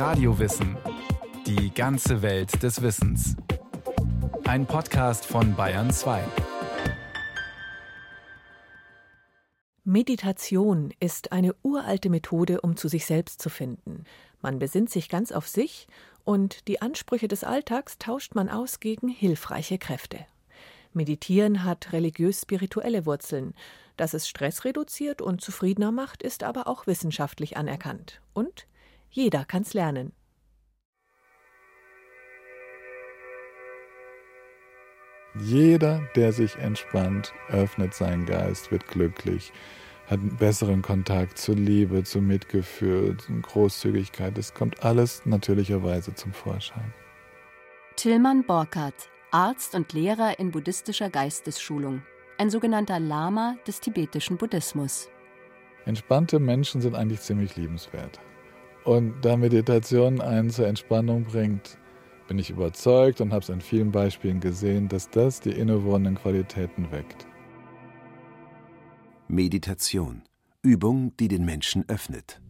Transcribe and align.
Radiowissen. 0.00 0.78
Die 1.46 1.74
ganze 1.74 2.22
Welt 2.22 2.62
des 2.62 2.80
Wissens. 2.80 3.36
Ein 4.44 4.64
Podcast 4.64 5.26
von 5.26 5.54
Bayern 5.54 5.90
2. 5.90 6.24
Meditation 9.84 10.94
ist 11.00 11.32
eine 11.32 11.54
uralte 11.62 12.08
Methode, 12.08 12.62
um 12.62 12.78
zu 12.78 12.88
sich 12.88 13.04
selbst 13.04 13.42
zu 13.42 13.50
finden. 13.50 14.04
Man 14.40 14.58
besinnt 14.58 14.88
sich 14.88 15.10
ganz 15.10 15.32
auf 15.32 15.46
sich 15.46 15.86
und 16.24 16.66
die 16.66 16.80
Ansprüche 16.80 17.28
des 17.28 17.44
Alltags 17.44 17.98
tauscht 17.98 18.34
man 18.34 18.48
aus 18.48 18.80
gegen 18.80 19.08
hilfreiche 19.08 19.76
Kräfte. 19.76 20.20
Meditieren 20.94 21.62
hat 21.62 21.92
religiös-spirituelle 21.92 23.04
Wurzeln. 23.04 23.52
Dass 23.98 24.14
es 24.14 24.26
Stress 24.26 24.64
reduziert 24.64 25.20
und 25.20 25.42
zufriedener 25.42 25.92
macht, 25.92 26.22
ist 26.22 26.42
aber 26.42 26.68
auch 26.68 26.86
wissenschaftlich 26.86 27.58
anerkannt. 27.58 28.22
Und 28.32 28.66
jeder 29.10 29.44
kann's 29.44 29.74
lernen. 29.74 30.12
Jeder, 35.38 36.02
der 36.16 36.32
sich 36.32 36.56
entspannt, 36.56 37.32
öffnet 37.48 37.94
seinen 37.94 38.26
Geist, 38.26 38.72
wird 38.72 38.88
glücklich, 38.88 39.52
hat 40.06 40.18
einen 40.18 40.36
besseren 40.36 40.82
Kontakt 40.82 41.38
zur 41.38 41.54
Liebe, 41.54 42.02
zum 42.02 42.26
Mitgefühl, 42.26 43.16
zur 43.16 43.40
Großzügigkeit. 43.40 44.36
Es 44.38 44.54
kommt 44.54 44.84
alles 44.84 45.24
natürlicherweise 45.26 46.14
zum 46.14 46.32
Vorschein. 46.32 46.92
Tillmann 47.94 48.44
Borkert, 48.44 49.08
Arzt 49.30 49.76
und 49.76 49.92
Lehrer 49.92 50.38
in 50.40 50.50
buddhistischer 50.50 51.10
Geistesschulung, 51.10 52.02
ein 52.38 52.50
sogenannter 52.50 52.98
Lama 52.98 53.56
des 53.66 53.78
tibetischen 53.78 54.36
Buddhismus. 54.36 55.08
Entspannte 55.84 56.40
Menschen 56.40 56.80
sind 56.80 56.96
eigentlich 56.96 57.20
ziemlich 57.20 57.54
liebenswert. 57.56 58.18
Und 58.84 59.14
da 59.22 59.36
Meditation 59.36 60.20
einen 60.20 60.50
zur 60.50 60.66
Entspannung 60.66 61.24
bringt, 61.24 61.78
bin 62.28 62.38
ich 62.38 62.50
überzeugt 62.50 63.20
und 63.20 63.32
habe 63.32 63.42
es 63.42 63.50
an 63.50 63.60
vielen 63.60 63.90
Beispielen 63.90 64.40
gesehen, 64.40 64.88
dass 64.88 65.10
das 65.10 65.40
die 65.40 65.50
innewohnenden 65.50 66.14
Qualitäten 66.14 66.90
weckt. 66.90 67.26
Meditation. 69.28 70.22
Übung, 70.62 71.12
die 71.18 71.28
den 71.28 71.44
Menschen 71.44 71.88
öffnet. 71.88 72.40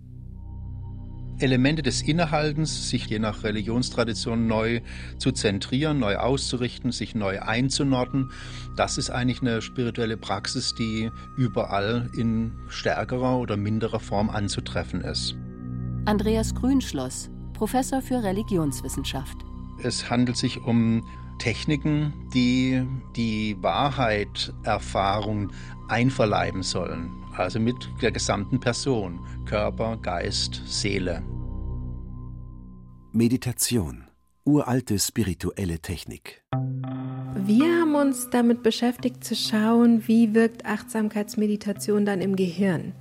Elemente 1.38 1.82
des 1.82 2.02
Innehaltens, 2.02 2.90
sich 2.90 3.06
je 3.06 3.18
nach 3.18 3.44
Religionstradition 3.44 4.46
neu 4.46 4.80
zu 5.16 5.32
zentrieren, 5.32 5.98
neu 5.98 6.16
auszurichten, 6.16 6.92
sich 6.92 7.14
neu 7.14 7.40
einzunorden, 7.40 8.30
das 8.76 8.98
ist 8.98 9.10
eigentlich 9.10 9.40
eine 9.40 9.62
spirituelle 9.62 10.18
Praxis, 10.18 10.74
die 10.74 11.10
überall 11.38 12.10
in 12.16 12.52
stärkerer 12.68 13.38
oder 13.38 13.56
minderer 13.56 14.00
Form 14.00 14.28
anzutreffen 14.28 15.00
ist. 15.00 15.36
Andreas 16.06 16.54
Grünschloss, 16.54 17.30
Professor 17.52 18.00
für 18.00 18.22
Religionswissenschaft. 18.22 19.36
Es 19.82 20.08
handelt 20.08 20.36
sich 20.36 20.58
um 20.62 21.06
Techniken, 21.38 22.12
die 22.32 22.82
die 23.16 23.56
Wahrheit, 23.60 24.52
Erfahrung 24.62 25.52
einverleiben 25.88 26.62
sollen, 26.62 27.10
also 27.36 27.60
mit 27.60 27.76
der 28.00 28.12
gesamten 28.12 28.60
Person, 28.60 29.20
Körper, 29.44 29.98
Geist, 29.98 30.62
Seele. 30.66 31.22
Meditation, 33.12 34.04
uralte 34.44 34.98
spirituelle 34.98 35.80
Technik. 35.80 36.42
Wir 37.36 37.80
haben 37.80 37.94
uns 37.94 38.30
damit 38.30 38.62
beschäftigt 38.62 39.22
zu 39.24 39.34
schauen, 39.34 40.06
wie 40.06 40.34
wirkt 40.34 40.64
Achtsamkeitsmeditation 40.64 42.04
dann 42.04 42.20
im 42.20 42.36
Gehirn. 42.36 42.94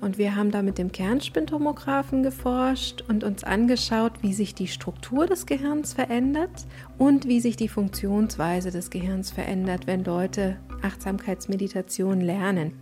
Und 0.00 0.18
wir 0.18 0.36
haben 0.36 0.50
da 0.50 0.62
mit 0.62 0.78
dem 0.78 0.92
Kernspintomographen 0.92 2.22
geforscht 2.22 3.02
und 3.08 3.24
uns 3.24 3.44
angeschaut, 3.44 4.12
wie 4.22 4.32
sich 4.32 4.54
die 4.54 4.68
Struktur 4.68 5.26
des 5.26 5.46
Gehirns 5.46 5.92
verändert 5.92 6.66
und 6.98 7.26
wie 7.26 7.40
sich 7.40 7.56
die 7.56 7.68
Funktionsweise 7.68 8.70
des 8.70 8.90
Gehirns 8.90 9.30
verändert, 9.30 9.86
wenn 9.86 10.04
Leute 10.04 10.58
Achtsamkeitsmeditation 10.82 12.20
lernen. 12.20 12.72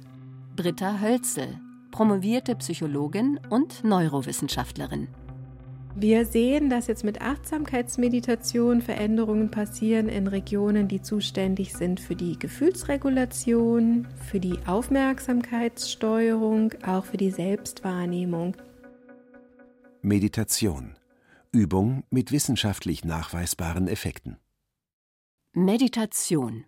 Britta 0.57 1.01
Hölzel, 1.01 1.61
promovierte 1.91 2.55
Psychologin 2.57 3.41
und 3.49 3.85
Neurowissenschaftlerin. 3.85 5.09
Wir 5.99 6.27
sehen, 6.27 6.69
dass 6.69 6.89
jetzt 6.89 7.05
mit 7.05 7.23
Achtsamkeitsmeditation 7.23 8.83
Veränderungen 8.83 9.51
passieren 9.51 10.11
in 10.11 10.27
Regionen, 10.27 10.89
die 10.89 11.01
zuständig 11.01 11.73
sind 11.73 12.01
für 12.01 12.15
die 12.15 12.39
Gefühlsregulation, 12.39 14.07
für 14.31 14.39
die 14.39 14.59
Aufmerksamkeitssteuerung, 14.67 16.75
auch 16.87 17.07
für 17.07 17.17
die 17.17 17.31
Selbstwahrnehmung. 17.31 18.59
Meditation. 20.03 20.99
Übung 21.51 22.05
mit 22.11 22.31
wissenschaftlich 22.31 23.07
nachweisbaren 23.07 23.89
Effekten. 23.89 24.37
Meditation. 25.55 26.67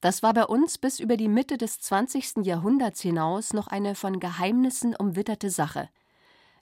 Das 0.00 0.22
war 0.22 0.32
bei 0.32 0.44
uns 0.44 0.78
bis 0.78 1.00
über 1.00 1.18
die 1.18 1.28
Mitte 1.28 1.58
des 1.58 1.80
20. 1.80 2.46
Jahrhunderts 2.46 3.02
hinaus 3.02 3.52
noch 3.52 3.66
eine 3.66 3.94
von 3.94 4.20
Geheimnissen 4.20 4.96
umwitterte 4.96 5.50
Sache– 5.50 5.90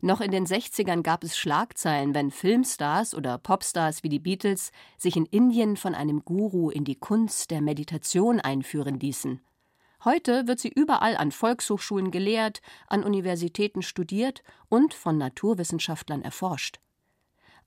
noch 0.03 0.21
in 0.21 0.33
den 0.33 0.47
60ern 0.47 1.03
gab 1.03 1.23
es 1.23 1.39
Schlagzeilen, 1.39 2.15
wenn 2.15 2.31
Filmstars 2.31 3.15
oder 3.15 3.39
Popstars 3.39 4.03
wie 4.03 4.09
die 4.09 4.19
Beatles 4.19 4.73
sich 4.99 5.17
in 5.17 5.27
Indien 5.27 5.77
von 5.77 5.95
einem 5.95 6.25
Guru 6.25 6.71
in 6.71 6.85
die 6.85 6.97
Kunst 6.97 7.53
der 7.53 7.61
Meditation 7.61 8.41
einführen 8.41 8.99
ließen. 8.99 9.41
Heute 10.05 10.49
wird 10.49 10.59
sie 10.59 10.71
überall 10.71 11.17
an 11.17 11.31
Volkshochschulen 11.31 12.11
gelehrt, 12.11 12.61
an 12.89 13.05
Universitäten 13.05 13.83
studiert 13.83 14.43
und 14.69 14.93
von 14.93 15.17
Naturwissenschaftlern 15.17 16.23
erforscht. 16.23 16.81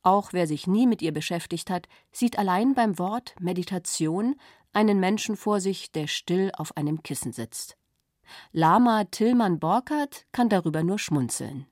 Auch 0.03 0.33
wer 0.33 0.45
sich 0.45 0.67
nie 0.67 0.85
mit 0.85 1.01
ihr 1.01 1.13
beschäftigt 1.13 1.69
hat, 1.69 1.87
sieht 2.11 2.37
allein 2.37 2.73
beim 2.75 2.99
Wort 2.99 3.33
Meditation 3.39 4.35
einen 4.73 4.99
Menschen 4.99 5.37
vor 5.37 5.61
sich, 5.61 5.93
der 5.93 6.07
still 6.07 6.51
auf 6.57 6.75
einem 6.75 7.01
Kissen 7.01 7.31
sitzt. 7.31 7.77
Lama 8.51 9.05
Tillmann 9.05 9.59
Borkert 9.59 10.25
kann 10.33 10.49
darüber 10.49 10.83
nur 10.83 10.99
schmunzeln. 10.99 11.65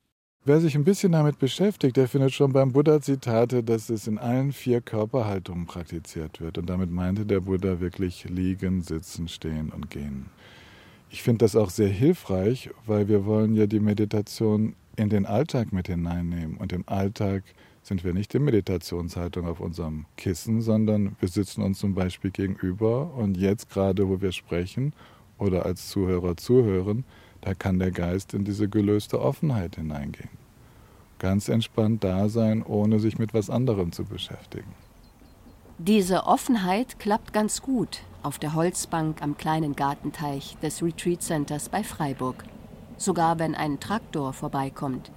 Wer 0.45 0.59
sich 0.59 0.75
ein 0.75 0.83
bisschen 0.83 1.13
damit 1.13 1.39
beschäftigt, 1.39 1.95
der 1.95 2.09
findet 2.09 2.33
schon 2.33 2.51
beim 2.51 2.73
Buddha 2.73 2.99
Zitate, 2.99 3.63
dass 3.63 3.89
es 3.89 4.07
in 4.07 4.17
allen 4.17 4.51
vier 4.51 4.81
Körperhaltungen 4.81 5.67
praktiziert 5.67 6.41
wird. 6.41 6.57
Und 6.57 6.69
damit 6.69 6.91
meinte 6.91 7.25
der 7.25 7.39
Buddha 7.39 7.79
wirklich 7.79 8.25
liegen, 8.25 8.81
sitzen, 8.81 9.29
stehen 9.29 9.69
und 9.69 9.89
gehen. 9.89 10.25
Ich 11.09 11.23
finde 11.23 11.45
das 11.45 11.55
auch 11.55 11.69
sehr 11.69 11.87
hilfreich, 11.87 12.71
weil 12.85 13.07
wir 13.07 13.25
wollen 13.25 13.55
ja 13.55 13.67
die 13.67 13.79
Meditation 13.79 14.75
in 14.97 15.07
den 15.07 15.25
Alltag 15.25 15.71
mit 15.71 15.87
hineinnehmen. 15.87 16.57
Und 16.57 16.73
im 16.73 16.83
Alltag 16.87 17.43
sind 17.81 18.03
wir 18.03 18.13
nicht 18.13 18.35
in 18.35 18.43
Meditationshaltung 18.43 19.47
auf 19.47 19.61
unserem 19.61 20.07
Kissen, 20.17 20.61
sondern 20.61 21.15
wir 21.21 21.29
sitzen 21.29 21.61
uns 21.61 21.79
zum 21.79 21.95
Beispiel 21.95 22.31
gegenüber 22.31 23.13
und 23.13 23.37
jetzt 23.37 23.69
gerade, 23.69 24.09
wo 24.09 24.19
wir 24.19 24.33
sprechen 24.33 24.91
oder 25.37 25.65
als 25.65 25.87
Zuhörer 25.87 26.35
zuhören, 26.35 27.05
da 27.43 27.53
kann 27.53 27.77
der 27.77 27.91
Geist 27.91 28.33
in 28.33 28.45
diese 28.45 28.69
gelöste 28.69 29.21
Offenheit 29.21 29.75
hineingehen. 29.75 30.29
Ganz 31.19 31.49
entspannt 31.49 32.03
da 32.03 32.29
sein, 32.29 32.63
ohne 32.63 32.99
sich 32.99 33.17
mit 33.17 33.33
was 33.33 33.49
anderem 33.49 33.91
zu 33.91 34.05
beschäftigen. 34.05 34.71
Diese 35.77 36.25
Offenheit 36.25 36.99
klappt 36.99 37.33
ganz 37.33 37.61
gut 37.61 38.01
auf 38.21 38.39
der 38.39 38.53
Holzbank 38.53 39.21
am 39.21 39.37
kleinen 39.37 39.75
Gartenteich 39.75 40.55
des 40.61 40.81
Retreat 40.81 41.21
Centers 41.21 41.67
bei 41.67 41.83
Freiburg. 41.83 42.45
Sogar 42.95 43.39
wenn 43.39 43.55
ein 43.55 43.81
Traktor 43.81 44.31
vorbeikommt. 44.31 45.11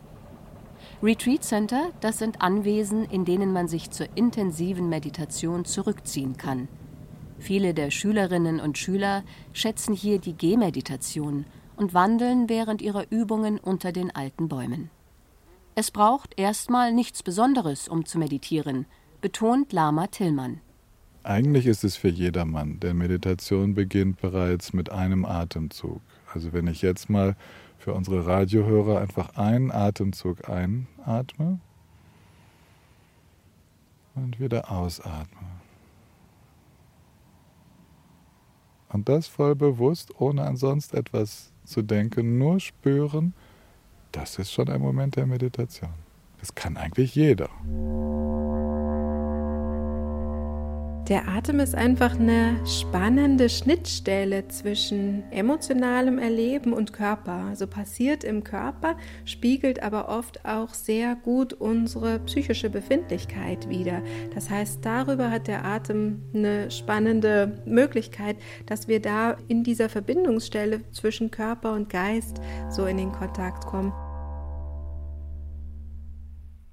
Retreat 1.02 1.44
Center, 1.44 1.90
das 2.00 2.18
sind 2.18 2.42
Anwesen, 2.42 3.04
in 3.04 3.24
denen 3.24 3.52
man 3.52 3.68
sich 3.68 3.90
zur 3.90 4.08
intensiven 4.16 4.88
Meditation 4.88 5.64
zurückziehen 5.64 6.36
kann. 6.36 6.66
Viele 7.38 7.74
der 7.74 7.90
Schülerinnen 7.92 8.60
und 8.60 8.78
Schüler 8.78 9.22
schätzen 9.52 9.94
hier 9.94 10.18
die 10.18 10.32
Gehmeditation 10.32 11.44
und 11.76 11.94
wandeln 11.94 12.48
während 12.48 12.82
ihrer 12.82 13.10
Übungen 13.10 13.58
unter 13.58 13.92
den 13.92 14.14
alten 14.14 14.48
Bäumen. 14.48 14.90
Es 15.74 15.90
braucht 15.90 16.38
erstmal 16.38 16.92
nichts 16.92 17.22
Besonderes, 17.22 17.86
um 17.86 18.06
zu 18.06 18.18
meditieren, 18.18 18.86
betont 19.20 19.72
Lama 19.72 20.06
Tillmann. 20.06 20.60
Eigentlich 21.22 21.66
ist 21.66 21.84
es 21.84 21.96
für 21.96 22.08
jedermann, 22.08 22.80
denn 22.80 22.96
Meditation 22.96 23.74
beginnt 23.74 24.20
bereits 24.20 24.72
mit 24.72 24.90
einem 24.90 25.24
Atemzug. 25.24 26.00
Also 26.32 26.52
wenn 26.52 26.66
ich 26.66 26.82
jetzt 26.82 27.10
mal 27.10 27.36
für 27.78 27.92
unsere 27.94 28.26
Radiohörer 28.26 29.00
einfach 29.00 29.36
einen 29.36 29.70
Atemzug 29.70 30.48
einatme 30.48 31.60
und 34.14 34.40
wieder 34.40 34.70
ausatme. 34.70 35.46
Und 38.88 39.08
das 39.08 39.26
voll 39.26 39.54
bewusst, 39.54 40.20
ohne 40.20 40.44
ansonsten 40.44 40.96
etwas 40.96 41.52
zu 41.66 41.82
denken, 41.82 42.38
nur 42.38 42.60
spüren, 42.60 43.34
das 44.12 44.38
ist 44.38 44.52
schon 44.52 44.68
ein 44.68 44.80
Moment 44.80 45.16
der 45.16 45.26
Meditation. 45.26 45.90
Das 46.40 46.54
kann 46.54 46.76
eigentlich 46.76 47.14
jeder. 47.14 47.48
Der 51.08 51.28
Atem 51.28 51.60
ist 51.60 51.76
einfach 51.76 52.18
eine 52.18 52.66
spannende 52.66 53.48
Schnittstelle 53.48 54.48
zwischen 54.48 55.22
emotionalem 55.30 56.18
Erleben 56.18 56.72
und 56.72 56.92
Körper. 56.92 57.44
Also 57.48 57.68
passiert 57.68 58.24
im 58.24 58.42
Körper, 58.42 58.96
spiegelt 59.24 59.84
aber 59.84 60.08
oft 60.08 60.44
auch 60.44 60.74
sehr 60.74 61.14
gut 61.14 61.52
unsere 61.52 62.18
psychische 62.18 62.70
Befindlichkeit 62.70 63.68
wider. 63.68 64.02
Das 64.34 64.50
heißt, 64.50 64.84
darüber 64.84 65.30
hat 65.30 65.46
der 65.46 65.64
Atem 65.64 66.24
eine 66.34 66.72
spannende 66.72 67.62
Möglichkeit, 67.66 68.36
dass 68.66 68.88
wir 68.88 69.00
da 69.00 69.36
in 69.46 69.62
dieser 69.62 69.88
Verbindungsstelle 69.88 70.90
zwischen 70.90 71.30
Körper 71.30 71.74
und 71.74 71.88
Geist 71.88 72.40
so 72.68 72.84
in 72.84 72.96
den 72.96 73.12
Kontakt 73.12 73.64
kommen. 73.64 73.92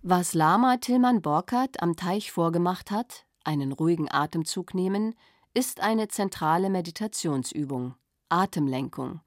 Was 0.01 0.33
Lama 0.33 0.77
Tilman 0.77 1.21
Borkert 1.21 1.83
am 1.83 1.95
Teich 1.95 2.31
vorgemacht 2.31 2.89
hat, 2.89 3.27
einen 3.44 3.72
ruhigen 3.72 4.10
Atemzug 4.12 4.74
nehmen, 4.74 5.16
ist 5.54 5.81
eine 5.81 6.07
zentrale 6.07 6.69
Meditationsübung, 6.69 7.95
Atemlenkung. 8.30 9.22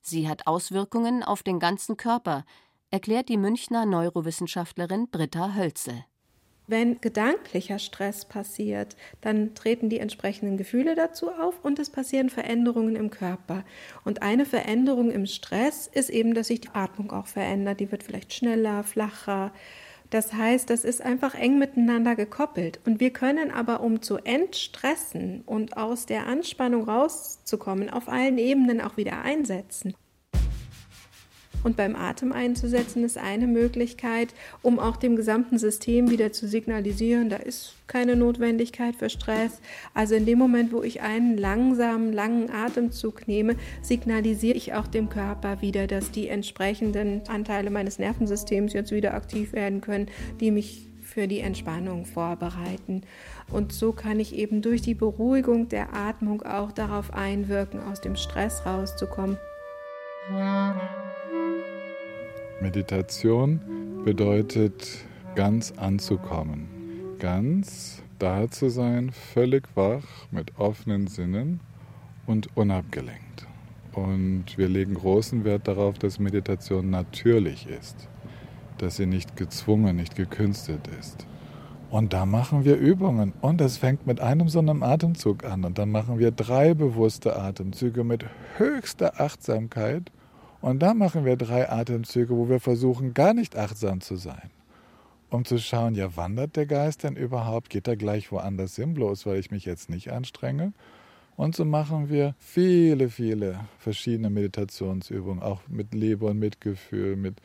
Sie 0.00 0.28
hat 0.28 0.46
Auswirkungen 0.46 1.22
auf 1.22 1.42
den 1.42 1.60
ganzen 1.60 1.96
Körper, 1.96 2.44
erklärt 2.90 3.28
die 3.28 3.36
Münchner 3.36 3.86
Neurowissenschaftlerin 3.86 5.08
Britta 5.10 5.54
Hölzel. 5.54 6.04
Wenn 6.70 7.00
gedanklicher 7.00 7.78
Stress 7.78 8.26
passiert, 8.26 8.94
dann 9.22 9.54
treten 9.54 9.88
die 9.88 10.00
entsprechenden 10.00 10.58
Gefühle 10.58 10.94
dazu 10.94 11.30
auf 11.30 11.64
und 11.64 11.78
es 11.78 11.88
passieren 11.88 12.28
Veränderungen 12.28 12.94
im 12.94 13.08
Körper. 13.08 13.64
Und 14.04 14.20
eine 14.20 14.44
Veränderung 14.44 15.10
im 15.10 15.24
Stress 15.24 15.86
ist 15.86 16.10
eben, 16.10 16.34
dass 16.34 16.48
sich 16.48 16.60
die 16.60 16.74
Atmung 16.74 17.10
auch 17.10 17.26
verändert. 17.26 17.80
Die 17.80 17.90
wird 17.90 18.02
vielleicht 18.02 18.34
schneller, 18.34 18.84
flacher, 18.84 19.50
das 20.10 20.32
heißt, 20.32 20.70
das 20.70 20.84
ist 20.84 21.02
einfach 21.02 21.34
eng 21.34 21.58
miteinander 21.58 22.16
gekoppelt. 22.16 22.80
Und 22.86 23.00
wir 23.00 23.12
können 23.12 23.50
aber, 23.50 23.80
um 23.80 24.00
zu 24.00 24.16
entstressen 24.16 25.42
und 25.44 25.76
aus 25.76 26.06
der 26.06 26.26
Anspannung 26.26 26.88
rauszukommen, 26.88 27.90
auf 27.90 28.08
allen 28.08 28.38
Ebenen 28.38 28.80
auch 28.80 28.96
wieder 28.96 29.22
einsetzen. 29.22 29.94
Und 31.64 31.76
beim 31.76 31.96
Atem 31.96 32.32
einzusetzen 32.32 33.04
ist 33.04 33.18
eine 33.18 33.46
Möglichkeit, 33.46 34.28
um 34.62 34.78
auch 34.78 34.96
dem 34.96 35.16
gesamten 35.16 35.58
System 35.58 36.10
wieder 36.10 36.32
zu 36.32 36.46
signalisieren, 36.46 37.28
da 37.28 37.36
ist 37.36 37.74
keine 37.86 38.16
Notwendigkeit 38.16 38.94
für 38.94 39.10
Stress. 39.10 39.60
Also 39.94 40.14
in 40.14 40.26
dem 40.26 40.38
Moment, 40.38 40.72
wo 40.72 40.82
ich 40.82 41.00
einen 41.00 41.36
langsamen, 41.36 42.12
langen 42.12 42.50
Atemzug 42.50 43.26
nehme, 43.26 43.56
signalisiere 43.82 44.56
ich 44.56 44.74
auch 44.74 44.86
dem 44.86 45.08
Körper 45.08 45.60
wieder, 45.62 45.86
dass 45.86 46.10
die 46.10 46.28
entsprechenden 46.28 47.22
Anteile 47.28 47.70
meines 47.70 47.98
Nervensystems 47.98 48.72
jetzt 48.72 48.92
wieder 48.92 49.14
aktiv 49.14 49.52
werden 49.52 49.80
können, 49.80 50.06
die 50.40 50.50
mich 50.50 50.88
für 51.02 51.26
die 51.26 51.40
Entspannung 51.40 52.04
vorbereiten. 52.04 53.02
Und 53.50 53.72
so 53.72 53.92
kann 53.92 54.20
ich 54.20 54.36
eben 54.36 54.60
durch 54.60 54.82
die 54.82 54.94
Beruhigung 54.94 55.68
der 55.68 55.94
Atmung 55.94 56.42
auch 56.42 56.70
darauf 56.70 57.14
einwirken, 57.14 57.80
aus 57.80 58.00
dem 58.00 58.14
Stress 58.14 58.64
rauszukommen. 58.66 59.38
Meditation 62.60 63.60
bedeutet 64.04 65.06
ganz 65.36 65.72
anzukommen, 65.76 66.66
ganz 67.20 68.02
da 68.18 68.50
zu 68.50 68.68
sein, 68.68 69.12
völlig 69.12 69.68
wach, 69.76 70.02
mit 70.32 70.58
offenen 70.58 71.06
Sinnen 71.06 71.60
und 72.26 72.56
unabgelenkt. 72.56 73.46
Und 73.92 74.44
wir 74.56 74.68
legen 74.68 74.94
großen 74.94 75.44
Wert 75.44 75.68
darauf, 75.68 75.98
dass 76.00 76.18
Meditation 76.18 76.90
natürlich 76.90 77.68
ist, 77.68 78.08
dass 78.78 78.96
sie 78.96 79.06
nicht 79.06 79.36
gezwungen, 79.36 79.94
nicht 79.94 80.16
gekünstelt 80.16 80.88
ist. 80.98 81.26
Und 81.90 82.12
da 82.12 82.26
machen 82.26 82.64
wir 82.64 82.76
Übungen. 82.76 83.34
Und 83.40 83.60
es 83.60 83.78
fängt 83.78 84.06
mit 84.06 84.20
einem 84.20 84.48
so 84.48 84.58
einem 84.58 84.82
Atemzug 84.82 85.44
an. 85.44 85.64
Und 85.64 85.78
dann 85.78 85.90
machen 85.90 86.18
wir 86.18 86.32
drei 86.32 86.74
bewusste 86.74 87.38
Atemzüge 87.38 88.04
mit 88.04 88.26
höchster 88.56 89.20
Achtsamkeit 89.20 90.10
und 90.60 90.80
dann 90.80 90.98
machen 90.98 91.24
wir 91.24 91.36
drei 91.36 91.70
Atemzüge, 91.70 92.36
wo 92.36 92.48
wir 92.48 92.60
versuchen, 92.60 93.14
gar 93.14 93.34
nicht 93.34 93.56
achtsam 93.56 94.00
zu 94.00 94.16
sein. 94.16 94.50
Um 95.30 95.44
zu 95.44 95.58
schauen, 95.58 95.94
ja, 95.94 96.16
wandert 96.16 96.56
der 96.56 96.66
Geist 96.66 97.02
denn 97.04 97.16
überhaupt? 97.16 97.68
Geht 97.68 97.86
er 97.86 97.96
gleich 97.96 98.32
woanders 98.32 98.76
hin, 98.76 98.94
bloß 98.94 99.26
weil 99.26 99.38
ich 99.38 99.50
mich 99.50 99.66
jetzt 99.66 99.90
nicht 99.90 100.10
anstrenge? 100.10 100.72
Und 101.36 101.54
so 101.54 101.64
machen 101.64 102.08
wir 102.08 102.34
viele, 102.38 103.10
viele 103.10 103.60
verschiedene 103.78 104.30
Meditationsübungen, 104.30 105.42
auch 105.42 105.60
mit 105.68 105.94
Liebe 105.94 106.26
und 106.26 106.38
Mitgefühl, 106.38 107.14
mit 107.16 107.40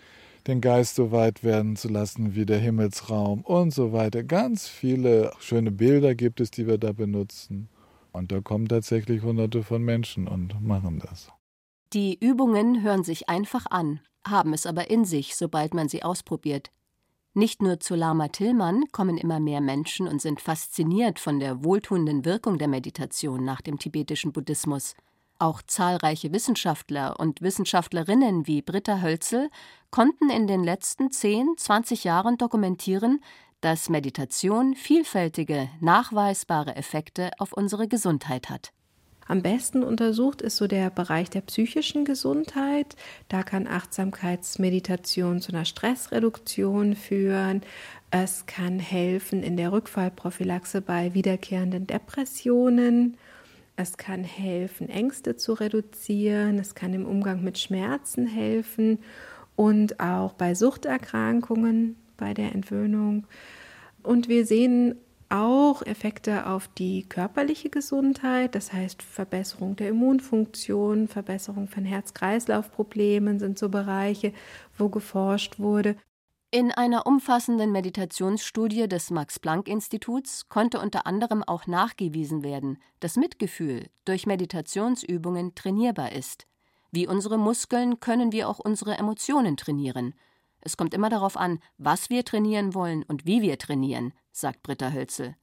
den 0.47 0.61
Geist 0.61 0.95
so 0.95 1.11
weit 1.11 1.43
werden 1.43 1.75
zu 1.75 1.89
lassen 1.89 2.35
wie 2.35 2.45
der 2.45 2.59
Himmelsraum 2.59 3.41
und 3.41 3.71
so 3.71 3.93
weiter. 3.93 4.23
Ganz 4.23 4.67
viele 4.67 5.31
schöne 5.39 5.71
Bilder 5.71 6.15
gibt 6.15 6.41
es, 6.41 6.51
die 6.51 6.67
wir 6.67 6.77
da 6.77 6.91
benutzen. 6.91 7.69
Und 8.11 8.31
da 8.31 8.41
kommen 8.41 8.67
tatsächlich 8.67 9.21
hunderte 9.21 9.61
von 9.63 9.83
Menschen 9.83 10.27
und 10.27 10.61
machen 10.65 10.99
das. 10.99 11.31
Die 11.93 12.17
Übungen 12.19 12.81
hören 12.81 13.03
sich 13.03 13.29
einfach 13.29 13.67
an, 13.69 13.99
haben 14.25 14.53
es 14.53 14.65
aber 14.65 14.89
in 14.89 15.05
sich, 15.05 15.35
sobald 15.35 15.75
man 15.75 15.89
sie 15.89 16.01
ausprobiert. 16.01 16.71
Nicht 17.35 17.61
nur 17.61 17.79
zu 17.79 17.93
Lama 17.93 18.29
Tillmann 18.29 18.85
kommen 18.91 19.15
immer 19.15 19.39
mehr 19.39 19.61
Menschen 19.61 20.07
und 20.07 20.19
sind 20.19 20.41
fasziniert 20.41 21.19
von 21.19 21.39
der 21.39 21.63
wohltuenden 21.63 22.25
Wirkung 22.25 22.57
der 22.57 22.67
Meditation 22.67 23.45
nach 23.45 23.61
dem 23.61 23.77
tibetischen 23.77 24.31
Buddhismus. 24.31 24.95
Auch 25.37 25.61
zahlreiche 25.61 26.33
Wissenschaftler 26.33 27.19
und 27.19 27.43
Wissenschaftlerinnen 27.43 28.47
wie 28.47 28.63
Britta 28.63 29.01
Hölzel 29.01 29.51
konnten 29.91 30.31
in 30.31 30.47
den 30.47 30.63
letzten 30.63 31.11
10, 31.11 31.57
20 31.57 32.05
Jahren 32.05 32.39
dokumentieren, 32.39 33.19
dass 33.61 33.89
Meditation 33.89 34.73
vielfältige, 34.73 35.69
nachweisbare 35.79 36.75
Effekte 36.75 37.29
auf 37.37 37.53
unsere 37.53 37.87
Gesundheit 37.87 38.49
hat. 38.49 38.73
Am 39.27 39.41
besten 39.41 39.83
untersucht 39.83 40.41
ist 40.41 40.57
so 40.57 40.67
der 40.67 40.89
Bereich 40.89 41.29
der 41.29 41.41
psychischen 41.41 42.05
Gesundheit. 42.05 42.95
Da 43.29 43.43
kann 43.43 43.67
Achtsamkeitsmeditation 43.67 45.39
zu 45.39 45.53
einer 45.53 45.65
Stressreduktion 45.65 46.95
führen. 46.95 47.61
Es 48.11 48.45
kann 48.45 48.79
helfen 48.79 49.41
in 49.41 49.57
der 49.57 49.71
Rückfallprophylaxe 49.71 50.81
bei 50.81 51.13
wiederkehrenden 51.13 51.87
Depressionen. 51.87 53.17
Es 53.75 53.97
kann 53.97 54.23
helfen, 54.23 54.89
Ängste 54.89 55.35
zu 55.35 55.53
reduzieren. 55.53 56.59
Es 56.59 56.75
kann 56.75 56.93
im 56.93 57.05
Umgang 57.05 57.43
mit 57.43 57.57
Schmerzen 57.57 58.27
helfen 58.27 58.99
und 59.55 59.99
auch 59.99 60.33
bei 60.33 60.53
Suchterkrankungen, 60.53 61.95
bei 62.17 62.33
der 62.33 62.53
Entwöhnung. 62.53 63.25
Und 64.03 64.27
wir 64.27 64.45
sehen 64.45 64.95
auch 65.33 65.81
Effekte 65.81 66.45
auf 66.45 66.67
die 66.67 67.09
körperliche 67.09 67.69
Gesundheit, 67.69 68.53
das 68.53 68.71
heißt 68.71 69.01
Verbesserung 69.01 69.75
der 69.75 69.89
Immunfunktion, 69.89 71.07
Verbesserung 71.07 71.67
von 71.67 71.85
Herz-Kreislauf-Problemen 71.85 73.39
sind 73.39 73.57
so 73.57 73.69
Bereiche, 73.69 74.31
wo 74.77 74.89
geforscht 74.89 75.59
wurde. 75.59 75.95
In 76.51 76.71
einer 76.71 77.07
umfassenden 77.07 77.71
Meditationsstudie 77.71 78.87
des 78.87 79.09
Max-Planck-Instituts 79.09 80.49
konnte 80.49 80.79
unter 80.79 81.07
anderem 81.07 81.43
auch 81.43 81.65
nachgewiesen 81.65 82.43
werden, 82.43 82.77
dass 82.99 83.15
Mitgefühl 83.15 83.87
durch 84.05 84.27
Meditationsübungen 84.27 85.55
trainierbar 85.55 86.11
ist. 86.11 86.45
Wie 86.91 87.07
unsere 87.07 87.39
Muskeln 87.39 87.99
können 87.99 88.31
wir 88.31 88.47
auch 88.47 88.59
unsere 88.59 88.99
Emotionen 88.99 89.57
trainieren. 89.57 90.13
Es 90.61 90.77
kommt 90.77 90.93
immer 90.93 91.09
darauf 91.09 91.37
an, 91.37 91.59
was 91.79 92.11
wir 92.11 92.23
trainieren 92.23 92.75
wollen 92.75 93.01
und 93.01 93.25
wie 93.25 93.41
wir 93.41 93.57
trainieren, 93.57 94.13
sagt 94.33 94.63
Britta 94.63 94.91
Hölzel. 94.91 95.35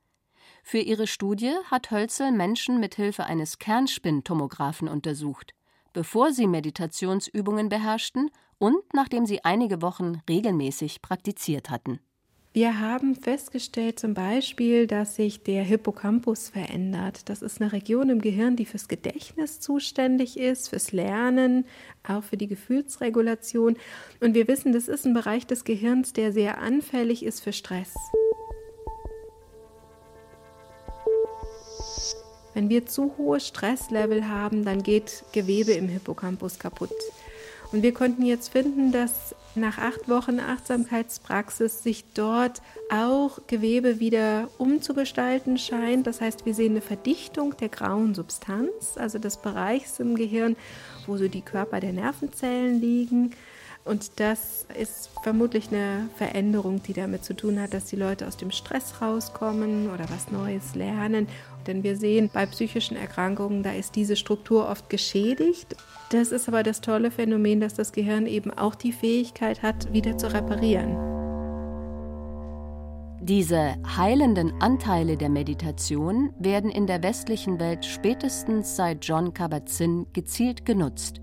Für 0.63 0.79
ihre 0.79 1.07
Studie 1.07 1.55
hat 1.71 1.91
Hölzel 1.91 2.33
Menschen 2.33 2.81
mit 2.81 2.95
Hilfe 2.97 3.25
eines 3.25 3.59
Kernspintomographen 3.59 4.89
untersucht, 4.89 5.55
bevor 5.93 6.33
sie 6.33 6.47
Meditationsübungen 6.47 7.69
beherrschten 7.69 8.31
und 8.59 8.83
nachdem 8.93 9.25
sie 9.25 9.45
einige 9.45 9.81
Wochen 9.81 10.21
regelmäßig 10.29 11.01
praktiziert 11.01 11.71
hatten. 11.71 12.01
Wir 12.53 12.81
haben 12.81 13.15
festgestellt 13.15 14.01
zum 14.01 14.13
Beispiel, 14.13 14.89
dass 14.89 15.15
sich 15.15 15.45
der 15.45 15.63
Hippocampus 15.63 16.49
verändert. 16.49 17.29
Das 17.29 17.43
ist 17.43 17.61
eine 17.61 17.71
Region 17.71 18.11
im 18.11 18.21
Gehirn, 18.21 18.57
die 18.57 18.67
fürs 18.67 18.89
Gedächtnis 18.89 19.61
zuständig 19.61 20.37
ist, 20.37 20.69
fürs 20.69 20.91
Lernen, 20.91 21.65
auch 22.03 22.25
für 22.25 22.37
die 22.37 22.49
Gefühlsregulation. 22.49 23.77
Und 24.19 24.35
wir 24.35 24.49
wissen, 24.49 24.73
das 24.73 24.89
ist 24.89 25.07
ein 25.07 25.15
Bereich 25.15 25.47
des 25.47 25.63
Gehirns, 25.63 26.13
der 26.13 26.33
sehr 26.33 26.59
anfällig 26.59 27.25
ist 27.25 27.41
für 27.41 27.53
Stress. 27.53 27.95
Wenn 32.55 32.69
wir 32.69 32.87
zu 32.87 33.15
hohe 33.17 33.41
Stresslevel 33.41 34.29
haben, 34.29 34.65
dann 34.65 34.83
geht 34.83 35.25
Gewebe 35.33 35.73
im 35.73 35.89
Hippocampus 35.89 36.59
kaputt. 36.59 36.91
Und 37.73 37.83
wir 37.83 37.95
konnten 37.95 38.25
jetzt 38.25 38.49
finden, 38.49 38.91
dass 38.91 39.35
nach 39.55 39.79
acht 39.79 40.09
Wochen 40.09 40.41
Achtsamkeitspraxis 40.41 41.83
sich 41.83 42.05
dort 42.15 42.63
auch 42.91 43.39
Gewebe 43.47 44.01
wieder 44.01 44.49
umzugestalten 44.59 45.59
scheint. 45.59 46.07
Das 46.07 46.21
heißt, 46.21 46.47
wir 46.47 46.55
sehen 46.55 46.73
eine 46.73 46.81
Verdichtung 46.81 47.57
der 47.57 47.69
grauen 47.69 48.15
Substanz, 48.15 48.97
also 48.97 49.19
des 49.19 49.37
Bereichs 49.37 50.01
im 50.01 50.17
Gehirn, 50.17 50.57
wo 51.07 51.17
so 51.17 51.29
die 51.29 51.43
Körper 51.43 51.81
der 51.81 51.93
Nervenzellen 51.93 52.81
liegen. 52.81 53.33
Und 53.85 54.21
das 54.21 54.67
ist 54.79 55.11
vermutlich 55.23 55.69
eine 55.69 56.09
Veränderung, 56.17 56.83
die 56.83 56.93
damit 56.93 57.25
zu 57.25 57.35
tun 57.35 57.61
hat, 57.61 57.73
dass 57.73 57.87
die 57.87 57.97
Leute 57.97 58.27
aus 58.27 58.37
dem 58.37 58.51
Stress 58.51 59.01
rauskommen 59.01 59.91
oder 59.91 60.05
was 60.11 60.31
Neues 60.31 60.75
lernen. 60.75 61.27
Denn 61.67 61.83
wir 61.83 61.97
sehen 61.97 62.31
bei 62.33 62.47
psychischen 62.47 62.97
Erkrankungen, 62.97 63.63
da 63.63 63.73
ist 63.73 63.97
diese 63.97 64.17
Struktur 64.17 64.69
oft 64.69 64.91
geschädigt. 64.91 65.77
Das 66.11 66.31
ist 66.31 66.49
aber 66.49 66.63
das 66.63 66.81
tolle 66.81 67.11
Phänomen, 67.11 67.61
dass 67.61 67.75
das 67.75 67.93
Gehirn 67.93 68.27
eben 68.27 68.51
auch 68.51 68.75
die 68.75 68.93
Fähigkeit 68.93 69.63
hat, 69.63 69.93
wieder 69.93 70.19
zu 70.19 70.33
reparieren. 70.33 70.97
Diese 73.23 73.75
heilenden 73.97 74.61
Anteile 74.63 75.17
der 75.17 75.29
Meditation 75.29 76.33
werden 76.39 76.71
in 76.71 76.87
der 76.87 77.03
westlichen 77.03 77.61
Welt 77.61 77.85
spätestens 77.85 78.77
seit 78.77 79.05
John 79.05 79.35
Kabat-Zinn 79.35 80.07
gezielt 80.13 80.65
genutzt. 80.65 81.21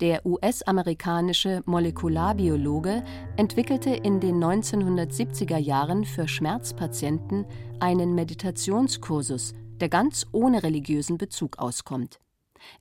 Der 0.00 0.24
US-amerikanische 0.24 1.62
Molekularbiologe 1.66 3.02
entwickelte 3.36 3.90
in 3.90 4.20
den 4.20 4.36
1970er 4.36 5.56
Jahren 5.56 6.04
für 6.04 6.28
Schmerzpatienten 6.28 7.44
einen 7.80 8.14
Meditationskursus, 8.14 9.54
der 9.80 9.88
ganz 9.88 10.24
ohne 10.30 10.62
religiösen 10.62 11.18
Bezug 11.18 11.58
auskommt. 11.58 12.20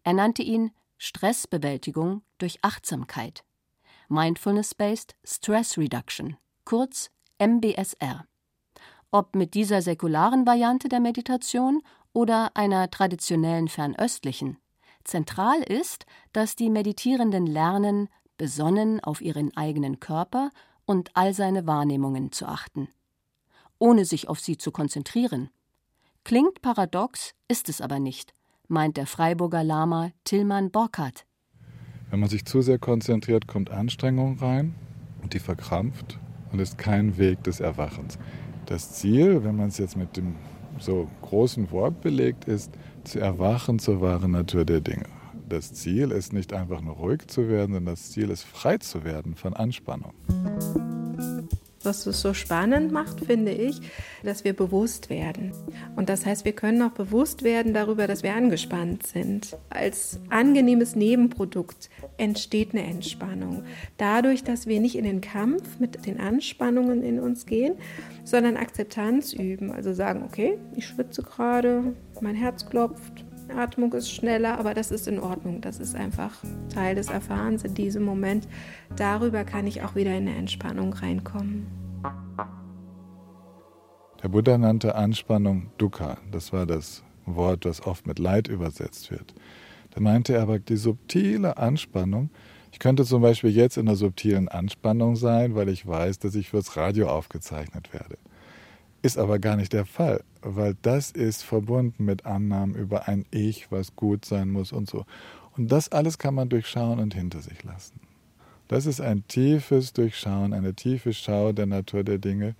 Er 0.03 0.13
nannte 0.13 0.43
ihn 0.43 0.69
Stressbewältigung 0.97 2.21
durch 2.37 2.59
Achtsamkeit. 2.61 3.43
Mindfulness-Based 4.09 5.15
Stress 5.23 5.75
Reduction, 5.79 6.37
kurz 6.65 7.09
MBSR. 7.39 8.25
Ob 9.09 9.35
mit 9.35 9.55
dieser 9.55 9.81
säkularen 9.81 10.45
Variante 10.45 10.87
der 10.87 10.99
Meditation 10.99 11.81
oder 12.13 12.51
einer 12.55 12.91
traditionellen 12.91 13.69
fernöstlichen. 13.69 14.57
Zentral 15.07 15.61
ist, 15.63 16.05
dass 16.33 16.55
die 16.55 16.69
Meditierenden 16.69 17.47
lernen, 17.47 18.09
besonnen 18.37 18.99
auf 18.99 19.21
ihren 19.21 19.55
eigenen 19.55 19.99
Körper 19.99 20.51
und 20.85 21.09
all 21.15 21.33
seine 21.33 21.65
Wahrnehmungen 21.65 22.31
zu 22.31 22.45
achten, 22.45 22.89
ohne 23.79 24.05
sich 24.05 24.27
auf 24.27 24.39
sie 24.39 24.57
zu 24.57 24.71
konzentrieren. 24.71 25.49
Klingt 26.23 26.61
paradox, 26.61 27.33
ist 27.47 27.69
es 27.69 27.81
aber 27.81 27.99
nicht, 27.99 28.33
meint 28.67 28.97
der 28.97 29.07
Freiburger 29.07 29.63
Lama 29.63 30.11
Tillmann 30.25 30.71
Borkert. 30.71 31.25
Wenn 32.09 32.19
man 32.19 32.29
sich 32.29 32.45
zu 32.45 32.61
sehr 32.61 32.79
konzentriert, 32.79 33.47
kommt 33.47 33.69
Anstrengung 33.69 34.37
rein 34.39 34.75
und 35.23 35.33
die 35.33 35.39
verkrampft 35.39 36.19
und 36.51 36.59
ist 36.59 36.77
kein 36.77 37.17
Weg 37.17 37.43
des 37.43 37.59
Erwachens. 37.59 38.19
Das 38.65 38.93
Ziel, 38.93 39.43
wenn 39.43 39.55
man 39.55 39.69
es 39.69 39.77
jetzt 39.77 39.95
mit 39.95 40.17
dem 40.17 40.35
so 40.79 41.07
großen 41.21 41.71
Wort 41.71 42.01
belegt, 42.01 42.45
ist, 42.45 42.71
zu 43.03 43.19
erwachen 43.19 43.79
zur 43.79 44.01
wahren 44.01 44.31
Natur 44.31 44.65
der 44.65 44.81
Dinge. 44.81 45.05
Das 45.47 45.73
Ziel 45.73 46.11
ist 46.11 46.33
nicht 46.33 46.51
einfach 46.53 46.81
nur 46.81 46.95
ruhig 46.95 47.27
zu 47.27 47.47
werden, 47.47 47.73
sondern 47.73 47.93
das 47.93 48.11
Ziel 48.11 48.29
ist 48.29 48.43
frei 48.43 48.77
zu 48.77 49.03
werden 49.03 49.35
von 49.35 49.53
Anspannung. 49.53 50.13
Was 51.87 52.05
es 52.05 52.19
so 52.19 52.33
spannend 52.33 52.91
macht, 52.91 53.21
finde 53.21 53.53
ich, 53.53 53.79
dass 54.21 54.43
wir 54.43 54.51
bewusst 54.51 55.09
werden. 55.09 55.53
Und 55.95 56.09
das 56.09 56.25
heißt, 56.25 56.43
wir 56.43 56.51
können 56.51 56.81
auch 56.81 56.91
bewusst 56.91 57.43
werden 57.43 57.73
darüber, 57.73 58.07
dass 58.07 58.23
wir 58.23 58.33
angespannt 58.33 59.07
sind. 59.07 59.55
Als 59.69 60.19
angenehmes 60.29 60.97
Nebenprodukt 60.97 61.89
entsteht 62.17 62.73
eine 62.73 62.83
Entspannung. 62.83 63.63
Dadurch, 63.95 64.43
dass 64.43 64.67
wir 64.67 64.81
nicht 64.81 64.97
in 64.97 65.05
den 65.05 65.21
Kampf 65.21 65.79
mit 65.79 66.05
den 66.05 66.19
Anspannungen 66.19 67.03
in 67.03 67.21
uns 67.21 67.45
gehen, 67.45 67.75
sondern 68.25 68.57
Akzeptanz 68.57 69.31
üben. 69.31 69.71
Also 69.71 69.93
sagen, 69.93 70.23
okay, 70.25 70.57
ich 70.75 70.87
schwitze 70.87 71.23
gerade, 71.23 71.95
mein 72.19 72.35
Herz 72.35 72.65
klopft, 72.65 73.23
Atmung 73.55 73.93
ist 73.93 74.11
schneller, 74.11 74.59
aber 74.59 74.73
das 74.73 74.91
ist 74.91 75.07
in 75.07 75.19
Ordnung. 75.19 75.61
Das 75.61 75.79
ist 75.79 75.95
einfach 75.95 76.31
Teil 76.73 76.95
des 76.95 77.09
Erfahrens 77.09 77.63
in 77.63 77.73
diesem 77.73 78.03
Moment. 78.03 78.47
Darüber 78.95 79.43
kann 79.43 79.67
ich 79.67 79.83
auch 79.83 79.95
wieder 79.95 80.11
in 80.11 80.27
eine 80.27 80.35
Entspannung 80.35 80.93
reinkommen. 80.93 81.67
Der 84.23 84.29
Buddha 84.29 84.57
nannte 84.57 84.95
Anspannung 84.95 85.71
Dukkha. 85.77 86.17
Das 86.31 86.51
war 86.51 86.65
das 86.65 87.03
Wort, 87.25 87.65
das 87.65 87.85
oft 87.85 88.07
mit 88.07 88.19
Leid 88.19 88.47
übersetzt 88.47 89.11
wird. 89.11 89.35
Da 89.91 90.01
meinte 90.01 90.33
er 90.33 90.41
aber 90.41 90.59
die 90.59 90.77
subtile 90.77 91.57
Anspannung. 91.57 92.29
Ich 92.71 92.79
könnte 92.79 93.05
zum 93.05 93.21
Beispiel 93.21 93.49
jetzt 93.49 93.77
in 93.77 93.87
einer 93.87 93.95
subtilen 93.95 94.49
Anspannung 94.49 95.15
sein, 95.15 95.55
weil 95.55 95.69
ich 95.69 95.87
weiß, 95.87 96.19
dass 96.19 96.35
ich 96.35 96.49
fürs 96.49 96.77
Radio 96.77 97.09
aufgezeichnet 97.09 97.93
werde. 97.93 98.17
Ist 99.07 99.17
aber 99.17 99.39
gar 99.39 99.55
nicht 99.55 99.71
der 99.71 99.85
Fall, 99.85 100.21
weil 100.41 100.75
das 100.81 101.11
ist 101.11 101.41
verbunden 101.41 102.03
mit 102.03 102.25
Annahmen 102.25 102.75
über 102.75 103.07
ein 103.07 103.25
Ich, 103.31 103.71
was 103.71 103.95
gut 103.95 104.25
sein 104.25 104.49
muss 104.49 104.73
und 104.73 104.89
so. 104.89 105.05
Und 105.55 105.71
das 105.71 105.93
alles 105.93 106.17
kann 106.17 106.35
man 106.35 106.49
durchschauen 106.49 106.99
und 106.99 107.13
hinter 107.13 107.39
sich 107.39 107.63
lassen. 107.63 108.01
Das 108.67 108.85
ist 108.85 108.99
ein 108.99 109.25
tiefes 109.29 109.93
Durchschauen, 109.93 110.51
eine 110.51 110.73
tiefe 110.73 111.13
Schau 111.13 111.53
der 111.53 111.67
Natur 111.67 112.03
der 112.03 112.17
Dinge, 112.17 112.55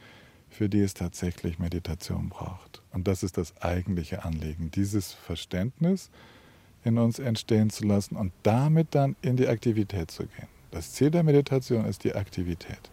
für 0.49 0.69
die 0.69 0.79
es 0.79 0.93
tatsächlich 0.93 1.59
Meditation 1.59 2.29
braucht. 2.29 2.81
Und 2.93 3.09
das 3.09 3.23
ist 3.23 3.37
das 3.37 3.53
eigentliche 3.61 4.23
Anliegen, 4.23 4.71
dieses 4.71 5.11
Verständnis 5.11 6.09
in 6.85 6.97
uns 6.97 7.19
entstehen 7.19 7.69
zu 7.69 7.85
lassen 7.85 8.15
und 8.15 8.31
damit 8.43 8.95
dann 8.95 9.17
in 9.21 9.35
die 9.35 9.49
Aktivität 9.49 10.11
zu 10.11 10.23
gehen. 10.23 10.47
Das 10.71 10.93
Ziel 10.93 11.11
der 11.11 11.23
Meditation 11.23 11.83
ist 11.83 12.05
die 12.05 12.15
Aktivität. 12.15 12.89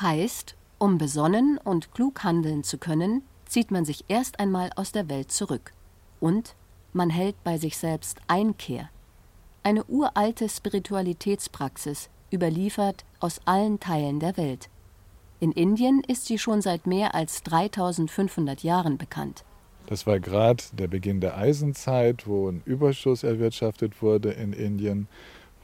Heißt, 0.00 0.54
um 0.78 0.98
besonnen 0.98 1.58
und 1.62 1.92
klug 1.92 2.22
handeln 2.24 2.64
zu 2.64 2.78
können, 2.78 3.22
zieht 3.46 3.70
man 3.70 3.84
sich 3.84 4.04
erst 4.08 4.40
einmal 4.40 4.70
aus 4.76 4.92
der 4.92 5.08
Welt 5.08 5.30
zurück. 5.30 5.72
Und 6.20 6.54
man 6.92 7.10
hält 7.10 7.36
bei 7.44 7.58
sich 7.58 7.76
selbst 7.76 8.18
Einkehr. 8.26 8.90
Eine 9.62 9.84
uralte 9.84 10.48
Spiritualitätspraxis, 10.48 12.08
überliefert 12.32 13.04
aus 13.20 13.40
allen 13.44 13.80
Teilen 13.80 14.20
der 14.20 14.36
Welt. 14.36 14.68
In 15.38 15.52
Indien 15.52 16.02
ist 16.06 16.26
sie 16.26 16.38
schon 16.38 16.62
seit 16.62 16.86
mehr 16.86 17.14
als 17.14 17.42
3500 17.42 18.62
Jahren 18.62 18.96
bekannt. 18.96 19.44
Das 19.86 20.06
war 20.06 20.18
gerade 20.18 20.62
der 20.72 20.88
Beginn 20.88 21.20
der 21.20 21.36
Eisenzeit, 21.36 22.26
wo 22.26 22.48
ein 22.48 22.62
Überschuss 22.64 23.22
erwirtschaftet 23.22 24.02
wurde 24.02 24.30
in 24.32 24.52
Indien 24.52 25.08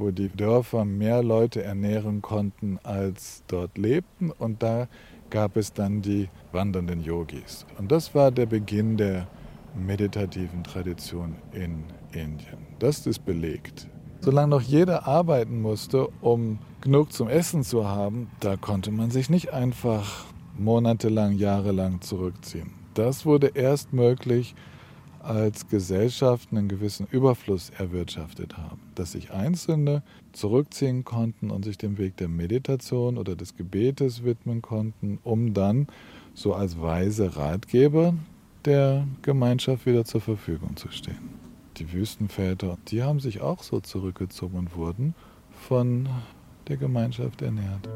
wo 0.03 0.11
die 0.11 0.29
Dörfer 0.29 0.85
mehr 0.85 1.23
Leute 1.23 1.63
ernähren 1.63 2.23
konnten, 2.23 2.79
als 2.83 3.45
dort 3.47 3.79
lebten. 3.79 4.31
Und 4.31 4.63
da 4.63 4.89
gab 5.31 5.57
es 5.57 5.73
dann 5.73 6.03
die 6.03 6.29
wandernden 6.51 7.03
Yogis. 7.03 7.65
Und 7.79 7.93
das 7.93 8.15
war 8.15 8.33
der 8.33 8.47
Beginn 8.47 8.97
der 8.97 9.29
meditativen 9.75 10.65
Tradition 10.65 11.37
in 11.53 11.85
Indien. 12.13 12.67
Das 12.81 13.07
ist 13.07 13.25
belegt. 13.25 13.89
Solange 14.21 14.49
noch 14.49 14.61
jeder 14.61 15.07
arbeiten 15.07 15.63
musste, 15.63 16.09
um 16.21 16.59
genug 16.81 17.13
zum 17.13 17.29
Essen 17.29 17.63
zu 17.63 17.89
haben, 17.89 18.29
da 18.41 18.57
konnte 18.57 18.91
man 18.91 19.11
sich 19.11 19.31
nicht 19.31 19.53
einfach 19.53 20.27
monatelang, 20.59 21.33
jahrelang 21.33 22.01
zurückziehen. 22.01 22.73
Das 22.95 23.25
wurde 23.25 23.53
erst 23.55 23.93
möglich, 23.93 24.55
als 25.25 25.69
Gesellschaften 25.69 26.57
einen 26.57 26.69
gewissen 26.69 27.07
Überfluss 27.11 27.71
erwirtschaftet 27.71 28.57
haben, 28.57 28.81
dass 28.95 29.13
sich 29.13 29.33
Einzelne 29.33 30.03
zurückziehen 30.33 31.05
konnten 31.05 31.51
und 31.51 31.65
sich 31.65 31.79
dem 31.79 31.99
Weg 31.99 32.17
der 32.17 32.29
Meditation 32.29 33.19
oder 33.19 33.37
des 33.37 33.57
Gebetes 33.57 34.25
widmen 34.25 34.63
konnten, 34.63 35.19
um 35.23 35.55
dann 35.55 35.87
so 36.35 36.55
als 36.55 36.81
weise 36.81 37.37
Ratgeber 37.37 38.15
der 38.65 39.07
Gemeinschaft 39.23 39.87
wieder 39.87 40.05
zur 40.05 40.21
Verfügung 40.21 40.77
zu 40.77 40.91
stehen. 40.91 41.31
Die 41.79 41.93
Wüstenväter, 41.93 42.79
die 42.89 43.03
haben 43.03 43.21
sich 43.21 43.41
auch 43.41 43.63
so 43.63 43.81
zurückgezogen 43.81 44.59
und 44.59 44.77
wurden 44.77 45.15
von 45.51 46.09
der 46.69 46.77
Gemeinschaft 46.77 47.43
ernährt. 47.43 47.89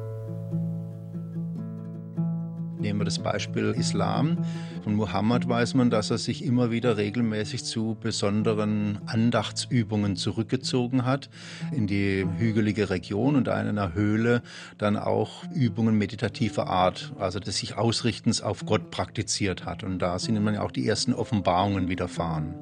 Nehmen 2.79 3.01
wir 3.01 3.05
das 3.05 3.19
Beispiel 3.19 3.75
Islam. 3.77 4.39
Von 4.85 4.95
Muhammad 4.95 5.49
weiß 5.49 5.75
man, 5.75 5.91
dass 5.91 6.11
er 6.11 6.19
sich 6.19 6.45
immer 6.45 6.71
wieder 6.71 6.97
regelmäßig 6.97 7.65
zu 7.65 7.97
besonderen 8.01 8.99
Andachtsübungen 9.07 10.17
zurückgezogen 10.17 11.05
hat, 11.05 11.31
in 11.73 11.87
die 11.87 12.27
hügelige 12.37 12.91
Region 12.91 13.37
und 13.37 13.49
in 13.49 13.55
einer 13.55 13.95
Höhle 13.95 14.43
dann 14.79 14.97
auch 14.97 15.45
Übungen 15.53 15.99
meditativer 15.99 16.69
Art, 16.69 17.13
also 17.19 17.41
des 17.41 17.57
sich 17.57 17.77
Ausrichtens 17.77 18.41
auf 18.43 18.67
Gott 18.67 18.91
praktiziert 18.91 19.65
hat. 19.65 19.83
Und 19.83 19.99
da 20.01 20.19
sind 20.19 20.35
dann 20.35 20.57
auch 20.57 20.71
die 20.71 20.87
ersten 20.87 21.15
Offenbarungen 21.15 21.89
widerfahren. 21.89 22.55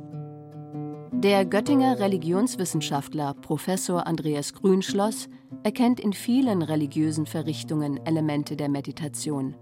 Der 1.12 1.44
Göttinger 1.44 1.98
Religionswissenschaftler 2.00 3.34
Professor 3.34 4.06
Andreas 4.06 4.52
Grünschloss 4.52 5.28
erkennt 5.62 5.98
in 5.98 6.12
vielen 6.12 6.60
religiösen 6.60 7.24
Verrichtungen 7.24 8.04
Elemente 8.04 8.56
der 8.56 8.68
Meditation. 8.68 9.56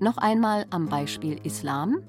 Noch 0.00 0.16
einmal 0.16 0.64
am 0.70 0.88
Beispiel 0.88 1.38
Islam. 1.44 2.02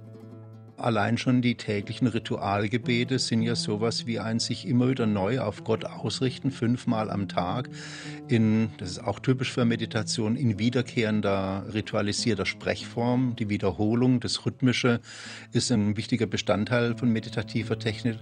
Allein 0.77 1.17
schon 1.17 1.41
die 1.41 1.57
täglichen 1.57 2.07
Ritualgebete 2.07 3.19
sind 3.19 3.43
ja 3.43 3.55
sowas 3.55 4.07
wie 4.07 4.19
ein 4.19 4.39
sich 4.39 4.65
immer 4.65 4.87
wieder 4.87 5.05
neu 5.05 5.41
auf 5.41 5.65
Gott 5.65 5.83
ausrichten, 5.83 6.51
fünfmal 6.51 7.11
am 7.11 7.27
Tag. 7.27 7.69
In, 8.29 8.69
das 8.77 8.91
ist 8.91 9.03
auch 9.03 9.19
typisch 9.19 9.51
für 9.51 9.65
Meditation, 9.65 10.37
in 10.37 10.57
wiederkehrender, 10.57 11.65
ritualisierter 11.73 12.45
Sprechform. 12.45 13.35
Die 13.35 13.49
Wiederholung, 13.49 14.21
das 14.21 14.45
Rhythmische 14.45 15.01
ist 15.51 15.69
ein 15.69 15.97
wichtiger 15.97 16.27
Bestandteil 16.27 16.97
von 16.97 17.11
meditativer 17.11 17.77
Technik. 17.77 18.17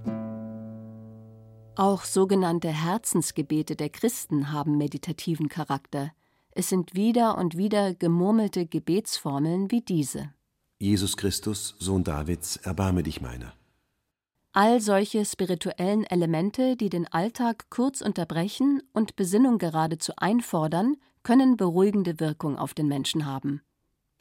Auch 1.75 2.03
sogenannte 2.03 2.69
Herzensgebete 2.69 3.75
der 3.75 3.89
Christen 3.89 4.51
haben 4.51 4.77
meditativen 4.77 5.47
Charakter. 5.47 6.11
Es 6.51 6.69
sind 6.69 6.95
wieder 6.95 7.37
und 7.37 7.57
wieder 7.57 7.93
gemurmelte 7.93 8.65
Gebetsformeln 8.65 9.71
wie 9.71 9.81
diese. 9.81 10.33
Jesus 10.79 11.17
Christus, 11.17 11.75
Sohn 11.79 12.03
Davids, 12.03 12.57
erbarme 12.57 13.03
dich 13.03 13.21
meiner. 13.21 13.53
All 14.51 14.81
solche 14.81 15.23
spirituellen 15.25 16.05
Elemente, 16.05 16.75
die 16.75 16.89
den 16.89 17.07
Alltag 17.07 17.69
kurz 17.69 18.01
unterbrechen 18.01 18.81
und 18.93 19.15
Besinnung 19.15 19.57
geradezu 19.59 20.13
einfordern, 20.17 20.97
können 21.21 21.55
beruhigende 21.55 22.19
Wirkung 22.19 22.57
auf 22.57 22.73
den 22.73 22.87
Menschen 22.87 23.25
haben. 23.25 23.61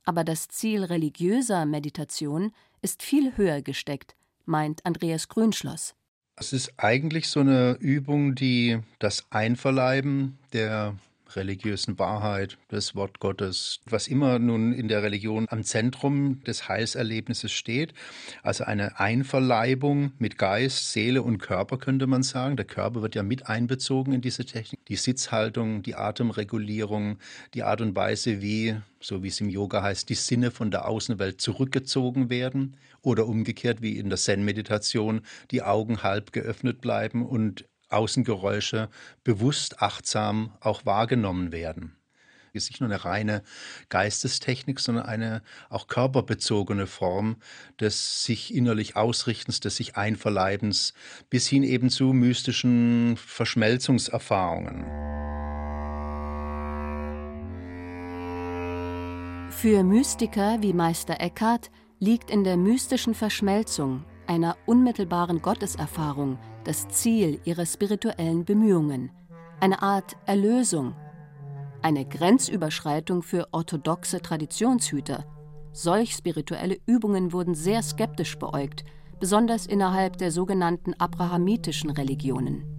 Aber 0.05 0.25
das 0.25 0.49
Ziel 0.49 0.85
religiöser 0.85 1.65
Meditation 1.65 2.53
ist 2.83 3.03
viel 3.03 3.37
höher 3.37 3.63
gesteckt, 3.63 4.17
meint 4.45 4.85
Andreas 4.85 5.29
Grünschloss. 5.29 5.95
Es 6.37 6.53
ist 6.53 6.73
eigentlich 6.77 7.29
so 7.29 7.41
eine 7.41 7.77
Übung, 7.81 8.35
die 8.35 8.79
das 8.99 9.27
Einverleiben 9.31 10.39
der 10.53 10.95
religiösen 11.37 11.99
Wahrheit, 11.99 12.59
des 12.71 12.95
Wort 12.95 13.21
Gottes, 13.21 13.81
was 13.87 14.09
immer 14.09 14.39
nun 14.39 14.73
in 14.73 14.89
der 14.89 15.03
Religion 15.03 15.47
am 15.49 15.65
Zentrum 15.65 16.43
des 16.45 16.69
Heilserlebnisses 16.69 17.53
steht. 17.53 17.95
Also 18.43 18.65
eine 18.65 18.99
Einverleibung 18.99 20.13
mit 20.19 20.39
Geist, 20.39 20.93
Seele 20.93 21.23
und 21.23 21.39
Körper 21.39 21.79
könnte 21.79 22.07
man 22.07 22.23
sagen. 22.23 22.57
Der 22.57 22.67
Körper 22.67 23.03
wird 23.03 23.15
ja 23.15 23.23
mit 23.23 23.49
einbezogen 23.49 24.13
in 24.13 24.21
diese 24.21 24.45
Technik. 24.45 24.85
Die 24.87 24.97
Sitzhaltung, 24.97 25.83
die 25.83 25.95
Atemregulierung, 25.95 27.19
die 27.55 27.63
Art 27.63 27.81
und 27.81 27.97
Weise, 27.97 28.41
wie, 28.41 28.77
so 29.01 29.23
wie 29.23 29.29
es 29.29 29.41
im 29.41 29.49
Yoga 29.49 29.83
heißt, 29.83 30.09
die 30.09 30.15
Sinne 30.15 30.51
von 30.51 30.71
der 30.71 30.89
Außenwelt 30.89 31.41
zurückgezogen 31.41 32.31
werden 32.31 32.77
oder 33.03 33.27
umgekehrt 33.27 33.83
wie 33.83 33.99
in 33.99 34.09
der 34.09 34.19
Zen-Meditation 34.19 35.23
die 35.51 35.63
Augen 35.63 36.03
halb 36.03 36.33
geöffnet 36.33 36.81
bleiben 36.81 37.25
und 37.25 37.65
Außengeräusche 37.89 38.89
bewusst 39.25 39.83
achtsam 39.83 40.53
auch 40.61 40.85
wahrgenommen 40.87 41.53
werden. 41.53 41.97
Es 42.55 42.65
ist 42.65 42.71
nicht 42.71 42.81
nur 42.81 42.91
eine 42.91 43.05
reine 43.05 43.43
Geistestechnik, 43.89 44.81
sondern 44.81 45.07
eine 45.07 45.43
auch 45.69 45.87
körperbezogene 45.87 46.87
Form 46.87 47.37
des 47.79 48.25
sich 48.25 48.55
innerlich 48.55 48.97
Ausrichtens, 48.97 49.61
des 49.61 49.77
sich 49.77 49.97
Einverleibens, 49.97 50.95
bis 51.31 51.47
hin 51.47 51.63
eben 51.63 51.91
zu 51.91 52.13
mystischen 52.13 53.17
Verschmelzungserfahrungen. 53.17 54.85
Für 59.51 59.83
Mystiker 59.83 60.59
wie 60.61 60.73
Meister 60.73 61.21
Eckhart 61.21 61.71
liegt 61.99 62.31
in 62.31 62.45
der 62.45 62.57
mystischen 62.57 63.15
Verschmelzung, 63.15 64.05
einer 64.27 64.57
unmittelbaren 64.67 65.43
Gotteserfahrung, 65.43 66.39
das 66.69 66.87
Ziel 66.89 67.41
ihrer 67.47 67.65
spirituellen 67.65 68.45
Bemühungen, 68.45 69.11
eine 69.59 69.81
Art 69.81 70.19
Erlösung, 70.27 70.95
eine 71.81 72.05
Grenzüberschreitung 72.05 73.23
für 73.23 73.49
orthodoxe 73.53 74.21
Traditionshüter. 74.21 75.25
Solch 75.73 76.13
spirituelle 76.13 76.77
Übungen 76.85 77.33
wurden 77.33 77.55
sehr 77.55 77.83
skeptisch 77.83 78.39
beäugt, 78.39 78.85
besonders 79.19 79.65
innerhalb 79.65 80.19
der 80.19 80.31
sogenannten 80.31 80.93
abrahamitischen 80.93 81.89
Religionen. 81.89 82.78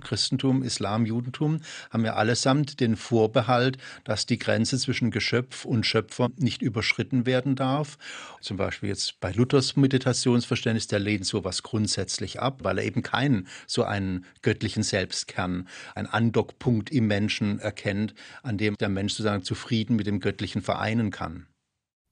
Christentum, 0.00 0.62
Islam, 0.62 1.06
Judentum 1.06 1.60
haben 1.90 2.04
ja 2.04 2.14
allesamt 2.14 2.80
den 2.80 2.96
Vorbehalt, 2.96 3.78
dass 4.04 4.26
die 4.26 4.38
Grenze 4.38 4.78
zwischen 4.78 5.10
Geschöpf 5.10 5.64
und 5.64 5.86
Schöpfer 5.86 6.28
nicht 6.36 6.62
überschritten 6.62 7.26
werden 7.26 7.56
darf. 7.56 7.98
Zum 8.40 8.56
Beispiel 8.56 8.88
jetzt 8.88 9.20
bei 9.20 9.32
Luthers 9.32 9.76
Meditationsverständnis, 9.76 10.86
der 10.86 10.98
lehnt 10.98 11.26
sowas 11.26 11.62
grundsätzlich 11.62 12.40
ab, 12.40 12.60
weil 12.62 12.78
er 12.78 12.84
eben 12.84 13.02
keinen 13.02 13.48
so 13.66 13.84
einen 13.84 14.24
göttlichen 14.42 14.82
Selbstkern, 14.82 15.68
einen 15.94 16.08
Andockpunkt 16.08 16.90
im 16.90 17.06
Menschen 17.06 17.58
erkennt, 17.58 18.14
an 18.42 18.58
dem 18.58 18.76
der 18.76 18.88
Mensch 18.88 19.12
sozusagen 19.12 19.44
zufrieden 19.44 19.96
mit 19.96 20.06
dem 20.06 20.20
Göttlichen 20.20 20.62
vereinen 20.62 21.10
kann. 21.10 21.46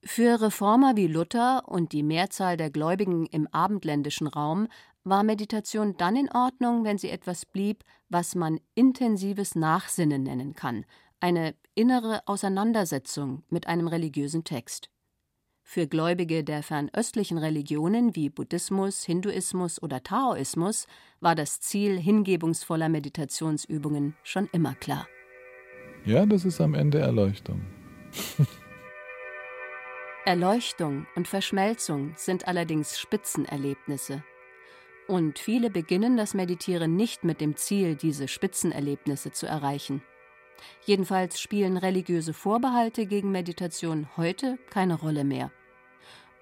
Für 0.05 0.41
Reformer 0.41 0.95
wie 0.95 1.07
Luther 1.07 1.63
und 1.67 1.91
die 1.91 2.03
Mehrzahl 2.03 2.55
der 2.55 2.69
Gläubigen 2.69 3.25
im 3.25 3.47
abendländischen 3.47 4.27
Raum 4.27 4.67
war 5.09 5.23
Meditation 5.23 5.95
dann 5.97 6.15
in 6.15 6.31
Ordnung, 6.31 6.83
wenn 6.83 6.97
sie 6.97 7.09
etwas 7.09 7.45
blieb, 7.45 7.83
was 8.09 8.35
man 8.35 8.59
intensives 8.75 9.55
Nachsinnen 9.55 10.23
nennen 10.23 10.53
kann, 10.53 10.85
eine 11.19 11.55
innere 11.75 12.21
Auseinandersetzung 12.27 13.43
mit 13.49 13.67
einem 13.67 13.87
religiösen 13.87 14.43
Text. 14.43 14.89
Für 15.63 15.85
Gläubige 15.85 16.43
der 16.43 16.63
fernöstlichen 16.63 17.37
Religionen 17.37 18.15
wie 18.15 18.29
Buddhismus, 18.29 19.03
Hinduismus 19.03 19.81
oder 19.81 20.01
Taoismus 20.01 20.87
war 21.19 21.35
das 21.35 21.59
Ziel 21.59 21.99
hingebungsvoller 21.99 22.87
Meditationsübungen 22.87 24.15
schon 24.23 24.47
immer 24.53 24.75
klar. 24.75 25.07
Ja, 26.05 26.25
das 26.25 26.45
ist 26.45 26.61
am 26.61 26.73
Ende 26.73 26.99
Erleuchtung. 26.99 27.65
Erleuchtung 30.25 31.05
und 31.15 31.27
Verschmelzung 31.27 32.13
sind 32.15 32.47
allerdings 32.47 32.97
Spitzenerlebnisse. 32.97 34.23
Und 35.07 35.39
viele 35.39 35.69
beginnen 35.69 36.17
das 36.17 36.33
Meditieren 36.33 36.95
nicht 36.95 37.23
mit 37.23 37.39
dem 37.39 37.55
Ziel, 37.55 37.95
diese 37.95 38.27
Spitzenerlebnisse 38.27 39.31
zu 39.31 39.45
erreichen. 39.45 40.01
Jedenfalls 40.85 41.39
spielen 41.39 41.77
religiöse 41.77 42.33
Vorbehalte 42.33 43.05
gegen 43.05 43.31
Meditation 43.31 44.09
heute 44.17 44.57
keine 44.69 44.95
Rolle 44.95 45.23
mehr. 45.23 45.51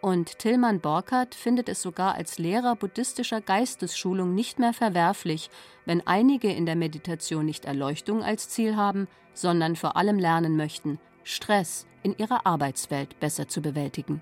Und 0.01 0.39
Tilman 0.39 0.82
Borkert 0.82 1.36
findet 1.36 1.69
es 1.69 1.82
sogar 1.82 2.15
als 2.15 2.38
Lehrer 2.38 2.75
buddhistischer 2.75 3.41
Geistesschulung 3.41 4.34
nicht 4.34 4.60
mehr 4.60 4.73
verwerflich, 4.73 5.49
wenn 5.86 6.06
einige 6.06 6.51
in 6.51 6.65
der 6.65 6.75
Meditation 6.75 7.45
nicht 7.45 7.65
Erleuchtung 7.65 8.23
als 8.23 8.49
Ziel 8.49 8.75
haben, 8.75 9.08
sondern 9.34 9.75
vor 9.75 9.97
allem 9.97 10.17
lernen 10.17 10.58
möchten, 10.58 10.99
Stress 11.23 11.88
in 12.04 12.15
ihrer 12.17 12.45
Arbeitswelt 12.45 13.19
besser 13.19 13.47
zu 13.47 13.62
bewältigen 13.62 14.21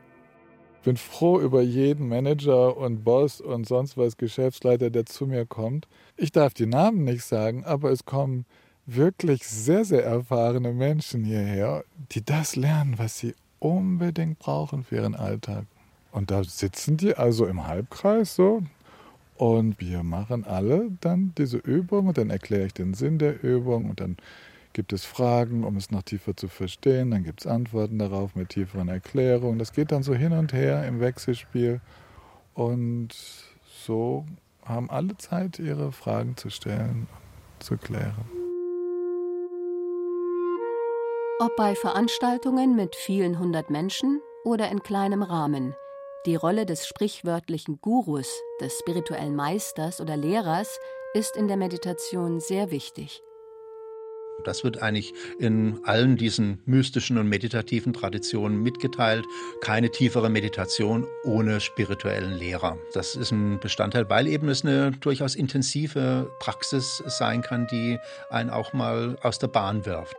bin 0.83 0.97
froh 0.97 1.39
über 1.39 1.61
jeden 1.61 2.07
Manager 2.07 2.77
und 2.77 3.03
Boss 3.03 3.41
und 3.41 3.67
sonst 3.67 3.97
was 3.97 4.17
Geschäftsleiter, 4.17 4.89
der 4.89 5.05
zu 5.05 5.25
mir 5.25 5.45
kommt. 5.45 5.87
Ich 6.17 6.31
darf 6.31 6.53
die 6.53 6.65
Namen 6.65 7.03
nicht 7.03 7.23
sagen, 7.23 7.63
aber 7.65 7.91
es 7.91 8.05
kommen 8.05 8.45
wirklich 8.85 9.47
sehr, 9.47 9.85
sehr 9.85 10.03
erfahrene 10.03 10.73
Menschen 10.73 11.23
hierher, 11.23 11.83
die 12.11 12.23
das 12.23 12.55
lernen, 12.55 12.95
was 12.97 13.17
sie 13.17 13.33
unbedingt 13.59 14.39
brauchen 14.39 14.83
für 14.83 14.97
ihren 14.97 15.15
Alltag. 15.15 15.65
Und 16.11 16.31
da 16.31 16.43
sitzen 16.43 16.97
die 16.97 17.15
also 17.15 17.45
im 17.45 17.65
Halbkreis 17.65 18.35
so 18.35 18.61
und 19.35 19.79
wir 19.79 20.03
machen 20.03 20.45
alle 20.45 20.91
dann 21.01 21.33
diese 21.37 21.57
Übung 21.57 22.07
und 22.07 22.17
dann 22.17 22.29
erkläre 22.29 22.67
ich 22.67 22.73
den 22.73 22.93
Sinn 22.93 23.17
der 23.17 23.43
Übung 23.43 23.89
und 23.89 23.99
dann 23.99 24.17
Gibt 24.73 24.91
es 24.91 25.05
Fragen, 25.05 25.63
um 25.63 25.75
es 25.75 25.91
noch 25.91 26.01
tiefer 26.01 26.35
zu 26.35 26.47
verstehen? 26.47 27.11
Dann 27.11 27.23
gibt 27.23 27.41
es 27.41 27.47
Antworten 27.47 27.99
darauf 27.99 28.35
mit 28.35 28.49
tieferen 28.49 28.89
Erklärungen. 28.89 29.59
Das 29.59 29.71
geht 29.71 29.91
dann 29.91 30.01
so 30.01 30.15
hin 30.15 30.33
und 30.33 30.51
her 30.51 30.87
im 30.87 30.99
Wechselspiel. 30.99 31.79
Und 32.55 33.09
so 33.85 34.25
haben 34.65 34.89
alle 34.89 35.15
Zeit, 35.17 35.59
ihre 35.59 35.91
Fragen 35.91 36.37
zu 36.37 36.49
stellen 36.49 37.07
und 37.53 37.63
zu 37.63 37.77
klären. 37.77 38.25
Ob 41.39 41.55
bei 41.55 41.75
Veranstaltungen 41.75 42.75
mit 42.75 42.95
vielen 42.95 43.37
hundert 43.37 43.69
Menschen 43.69 44.21
oder 44.43 44.71
in 44.71 44.81
kleinem 44.81 45.21
Rahmen, 45.21 45.75
die 46.25 46.35
Rolle 46.35 46.65
des 46.65 46.87
sprichwörtlichen 46.87 47.79
Gurus, 47.79 48.41
des 48.59 48.79
spirituellen 48.79 49.35
Meisters 49.35 50.01
oder 50.01 50.17
Lehrers 50.17 50.79
ist 51.13 51.35
in 51.37 51.47
der 51.47 51.57
Meditation 51.57 52.39
sehr 52.39 52.71
wichtig. 52.71 53.21
Das 54.43 54.63
wird 54.63 54.81
eigentlich 54.81 55.13
in 55.39 55.79
allen 55.83 56.17
diesen 56.17 56.59
mystischen 56.65 57.17
und 57.17 57.27
meditativen 57.27 57.93
Traditionen 57.93 58.61
mitgeteilt. 58.61 59.25
Keine 59.61 59.89
tiefere 59.89 60.29
Meditation 60.29 61.07
ohne 61.23 61.59
spirituellen 61.59 62.33
Lehrer. 62.33 62.77
Das 62.93 63.15
ist 63.15 63.31
ein 63.31 63.59
Bestandteil, 63.59 64.09
weil 64.09 64.27
eben 64.27 64.49
es 64.49 64.63
eine 64.63 64.91
durchaus 64.91 65.35
intensive 65.35 66.31
Praxis 66.39 67.03
sein 67.07 67.41
kann, 67.41 67.67
die 67.67 67.97
einen 68.29 68.49
auch 68.49 68.73
mal 68.73 69.17
aus 69.21 69.39
der 69.39 69.47
Bahn 69.47 69.85
wirft. 69.85 70.15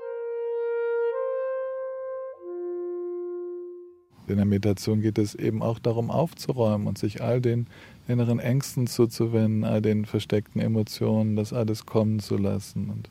In 4.27 4.37
der 4.37 4.47
Meditation 4.47 5.03
geht 5.03 5.19
es 5.19 5.35
eben 5.35 5.63
auch 5.63 5.79
darum, 5.79 6.11
aufzuräumen 6.11 6.87
und 6.87 6.97
sich 6.97 7.23
all 7.23 7.43
den 7.43 7.67
inneren 8.09 8.39
Ängsten 8.39 8.87
zuzuwenden, 8.87 9.65
all 9.65 9.83
den 9.83 10.07
versteckten 10.07 10.63
Emotionen, 10.63 11.37
das 11.37 11.53
alles 11.53 11.85
kommen 11.85 12.21
zu 12.21 12.39
lassen. 12.39 12.89
Und 12.89 13.11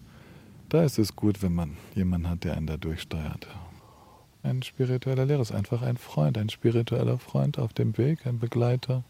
da 0.74 0.84
ist 0.84 0.98
es 0.98 1.16
gut, 1.16 1.44
wenn 1.44 1.54
man 1.54 1.78
jemanden 1.94 2.30
hat, 2.30 2.44
der 2.44 2.58
einen 2.58 2.66
da 2.66 2.78
durchsteuert. 2.78 3.48
Ein 4.42 4.64
spiritueller 4.64 5.26
Lehrer 5.26 5.42
ist 5.42 5.52
einfach 5.52 5.84
ein 5.84 5.98
Freund, 5.98 6.38
ein 6.38 6.50
spiritueller 6.50 7.20
Freund 7.20 7.60
auf 7.60 7.74
dem 7.74 7.96
Weg, 7.98 8.26
ein 8.26 8.40
Begleiter, 8.40 9.04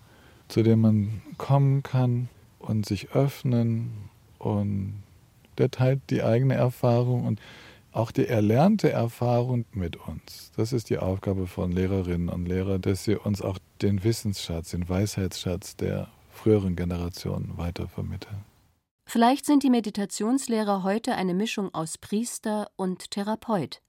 zu 0.50 0.62
dem 0.62 0.82
man 0.82 1.22
kommen 1.38 1.82
kann 1.82 2.28
und 2.60 2.86
sich 2.86 3.12
öffnen 3.12 4.10
und 4.40 5.04
der 5.58 5.72
teilt 5.72 6.02
die 6.10 6.22
eigene 6.22 6.56
Erfahrung 6.56 7.26
und 7.26 7.40
auch 7.94 8.12
die 8.12 8.28
erlernte 8.28 8.92
Erfahrung 8.92 9.64
mit 9.72 9.96
uns. 9.96 10.52
Das 10.58 10.74
ist 10.74 10.90
die 10.90 10.98
Aufgabe 10.98 11.48
von 11.48 11.72
Lehrerinnen 11.72 12.28
und 12.28 12.46
Lehrern, 12.46 12.82
dass 12.82 13.06
sie 13.06 13.16
uns 13.16 13.42
auch 13.42 13.58
den 13.82 14.04
Wissensschatz, 14.04 14.72
den 14.72 14.90
Weisheitsschatz 14.90 15.78
der 15.78 16.10
früheren 16.30 16.76
Generationen 16.76 17.58
weitervermitteln. 17.58 18.53
Vielleicht 19.06 19.46
sind 19.46 19.64
die 19.64 19.70
Meditationslehrer 19.70 20.84
heute 20.84 21.16
eine 21.16 21.34
Mischung 21.34 21.74
aus 21.74 21.98
Priester 21.98 22.70
und 22.76 23.12
Therapeut, 23.12 23.82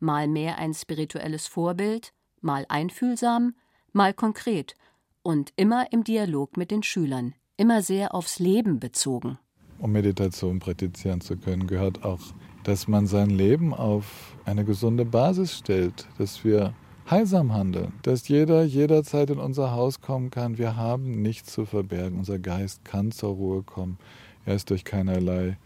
mal 0.00 0.26
mehr 0.26 0.58
ein 0.58 0.74
spirituelles 0.74 1.46
Vorbild, 1.46 2.12
mal 2.40 2.64
einfühlsam, 2.68 3.54
mal 3.92 4.14
konkret 4.14 4.74
und 5.22 5.52
immer 5.56 5.92
im 5.92 6.04
Dialog 6.04 6.56
mit 6.56 6.70
den 6.70 6.82
Schülern, 6.82 7.34
immer 7.56 7.82
sehr 7.82 8.14
aufs 8.14 8.38
Leben 8.38 8.80
bezogen. 8.80 9.38
Um 9.78 9.92
Meditation 9.92 10.60
praktizieren 10.60 11.20
zu 11.20 11.36
können, 11.36 11.66
gehört 11.66 12.04
auch, 12.04 12.20
dass 12.62 12.88
man 12.88 13.06
sein 13.06 13.30
Leben 13.30 13.74
auf 13.74 14.36
eine 14.44 14.64
gesunde 14.64 15.04
Basis 15.04 15.58
stellt, 15.58 16.06
dass 16.18 16.44
wir 16.44 16.74
heilsam 17.10 17.52
handeln, 17.52 17.92
dass 18.02 18.28
jeder 18.28 18.64
jederzeit 18.64 19.30
in 19.30 19.38
unser 19.38 19.72
Haus 19.72 20.00
kommen 20.00 20.30
kann. 20.30 20.58
Wir 20.58 20.76
haben 20.76 21.22
nichts 21.22 21.52
zu 21.52 21.66
verbergen. 21.66 22.18
Unser 22.18 22.38
Geist 22.38 22.84
kann 22.84 23.12
zur 23.12 23.34
Ruhe 23.34 23.62
kommen. 23.62 23.98
Er 24.46 24.54
ist 24.54 24.70
durch 24.70 24.84
keinerlei 24.84 25.56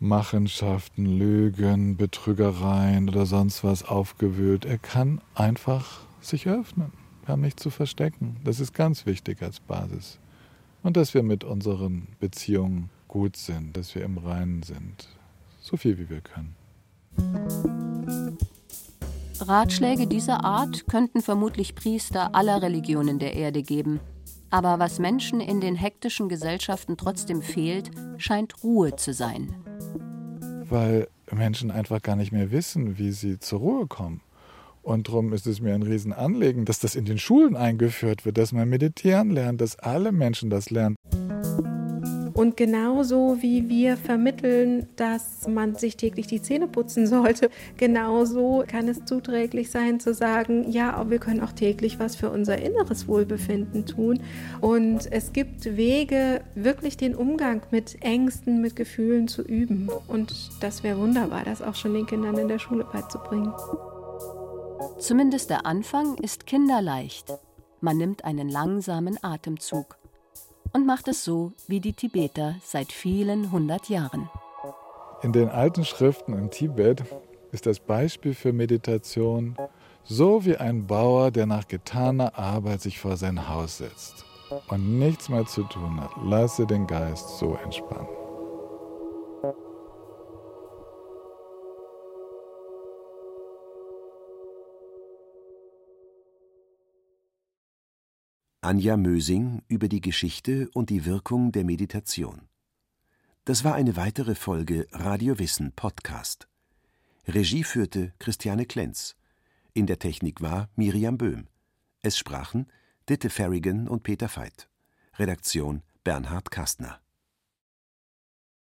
Machenschaften, 0.00 1.06
Lügen, 1.06 1.96
Betrügereien 1.96 3.08
oder 3.08 3.26
sonst 3.26 3.64
was 3.64 3.82
aufgewühlt. 3.82 4.64
Er 4.64 4.78
kann 4.78 5.20
einfach 5.34 6.00
sich 6.20 6.48
öffnen. 6.48 6.92
Wir 7.24 7.32
haben 7.32 7.40
nichts 7.40 7.62
zu 7.62 7.70
verstecken. 7.70 8.36
Das 8.44 8.60
ist 8.60 8.74
ganz 8.74 9.06
wichtig 9.06 9.40
als 9.42 9.60
Basis. 9.60 10.18
Und 10.82 10.98
dass 10.98 11.14
wir 11.14 11.22
mit 11.22 11.44
unseren 11.44 12.08
Beziehungen 12.20 12.90
gut 13.08 13.36
sind, 13.36 13.76
dass 13.76 13.94
wir 13.94 14.04
im 14.04 14.18
Reinen 14.18 14.62
sind. 14.62 15.08
So 15.60 15.78
viel 15.78 15.98
wie 15.98 16.10
wir 16.10 16.20
können. 16.20 16.54
Ratschläge 19.40 20.06
dieser 20.06 20.44
Art 20.44 20.86
könnten 20.86 21.22
vermutlich 21.22 21.74
Priester 21.74 22.34
aller 22.34 22.60
Religionen 22.60 23.18
der 23.18 23.34
Erde 23.34 23.62
geben. 23.62 24.00
Aber 24.54 24.78
was 24.78 25.00
Menschen 25.00 25.40
in 25.40 25.60
den 25.60 25.74
hektischen 25.74 26.28
Gesellschaften 26.28 26.96
trotzdem 26.96 27.42
fehlt, 27.42 27.90
scheint 28.18 28.62
Ruhe 28.62 28.94
zu 28.94 29.12
sein. 29.12 29.52
Weil 30.68 31.08
Menschen 31.32 31.72
einfach 31.72 32.00
gar 32.00 32.14
nicht 32.14 32.30
mehr 32.30 32.52
wissen, 32.52 32.96
wie 32.96 33.10
sie 33.10 33.40
zur 33.40 33.58
Ruhe 33.58 33.88
kommen. 33.88 34.20
Und 34.80 35.08
darum 35.08 35.32
ist 35.32 35.48
es 35.48 35.60
mir 35.60 35.74
ein 35.74 35.82
Riesenanliegen, 35.82 36.66
dass 36.66 36.78
das 36.78 36.94
in 36.94 37.04
den 37.04 37.18
Schulen 37.18 37.56
eingeführt 37.56 38.24
wird, 38.24 38.38
dass 38.38 38.52
man 38.52 38.68
meditieren 38.68 39.30
lernt, 39.30 39.60
dass 39.60 39.76
alle 39.76 40.12
Menschen 40.12 40.50
das 40.50 40.70
lernen. 40.70 40.94
Und 42.34 42.56
genauso 42.56 43.36
wie 43.40 43.68
wir 43.68 43.96
vermitteln, 43.96 44.88
dass 44.96 45.46
man 45.46 45.76
sich 45.76 45.96
täglich 45.96 46.26
die 46.26 46.42
Zähne 46.42 46.66
putzen 46.66 47.06
sollte, 47.06 47.48
genauso 47.76 48.64
kann 48.66 48.88
es 48.88 49.04
zuträglich 49.04 49.70
sein 49.70 50.00
zu 50.00 50.12
sagen, 50.12 50.70
ja, 50.70 50.92
aber 50.92 51.10
wir 51.10 51.18
können 51.20 51.40
auch 51.40 51.52
täglich 51.52 52.00
was 52.00 52.16
für 52.16 52.30
unser 52.30 52.60
inneres 52.60 53.06
Wohlbefinden 53.06 53.86
tun. 53.86 54.20
Und 54.60 55.10
es 55.12 55.32
gibt 55.32 55.76
Wege, 55.76 56.40
wirklich 56.56 56.96
den 56.96 57.14
Umgang 57.14 57.62
mit 57.70 58.02
Ängsten, 58.02 58.60
mit 58.60 58.74
Gefühlen 58.74 59.28
zu 59.28 59.42
üben. 59.42 59.88
Und 60.08 60.50
das 60.60 60.82
wäre 60.82 60.98
wunderbar, 60.98 61.44
das 61.44 61.62
auch 61.62 61.76
schon 61.76 61.94
den 61.94 62.06
Kindern 62.06 62.36
in 62.36 62.48
der 62.48 62.58
Schule 62.58 62.84
beizubringen. 62.84 63.52
Zumindest 64.98 65.50
der 65.50 65.66
Anfang 65.66 66.16
ist 66.18 66.46
kinderleicht. 66.46 67.32
Man 67.80 67.96
nimmt 67.96 68.24
einen 68.24 68.48
langsamen 68.48 69.22
Atemzug 69.22 69.98
und 70.74 70.84
macht 70.84 71.08
es 71.08 71.24
so 71.24 71.52
wie 71.66 71.80
die 71.80 71.94
Tibeter 71.94 72.56
seit 72.62 72.92
vielen 72.92 73.50
hundert 73.50 73.88
Jahren. 73.88 74.28
In 75.22 75.32
den 75.32 75.48
alten 75.48 75.84
Schriften 75.84 76.34
im 76.34 76.50
Tibet 76.50 77.02
ist 77.52 77.64
das 77.64 77.80
Beispiel 77.80 78.34
für 78.34 78.52
Meditation 78.52 79.56
so 80.02 80.44
wie 80.44 80.56
ein 80.56 80.86
Bauer, 80.86 81.30
der 81.30 81.46
nach 81.46 81.66
getaner 81.66 82.38
Arbeit 82.38 82.82
sich 82.82 82.98
vor 82.98 83.16
sein 83.16 83.48
Haus 83.48 83.78
setzt 83.78 84.26
und 84.68 84.98
nichts 84.98 85.30
mehr 85.30 85.46
zu 85.46 85.62
tun 85.62 85.98
hat. 86.00 86.10
Lasse 86.22 86.66
den 86.66 86.86
Geist 86.86 87.38
so 87.38 87.56
entspannen. 87.64 88.23
Anja 98.64 98.96
Mösing 98.96 99.60
über 99.68 99.88
die 99.88 100.00
Geschichte 100.00 100.70
und 100.72 100.88
die 100.88 101.04
Wirkung 101.04 101.52
der 101.52 101.64
Meditation. 101.64 102.48
Das 103.44 103.62
war 103.62 103.74
eine 103.74 103.94
weitere 103.96 104.34
Folge 104.34 104.86
Radio 104.90 105.38
Wissen 105.38 105.72
Podcast. 105.72 106.48
Regie 107.28 107.62
führte 107.62 108.14
Christiane 108.18 108.64
Klenz. 108.64 109.16
In 109.74 109.86
der 109.86 109.98
Technik 109.98 110.40
war 110.40 110.70
Miriam 110.76 111.18
Böhm. 111.18 111.46
Es 112.00 112.16
sprachen 112.16 112.66
Ditte 113.06 113.28
Ferrigan 113.28 113.86
und 113.86 114.02
Peter 114.02 114.34
Veit. 114.34 114.70
Redaktion 115.18 115.82
Bernhard 116.02 116.50
Kastner 116.50 117.03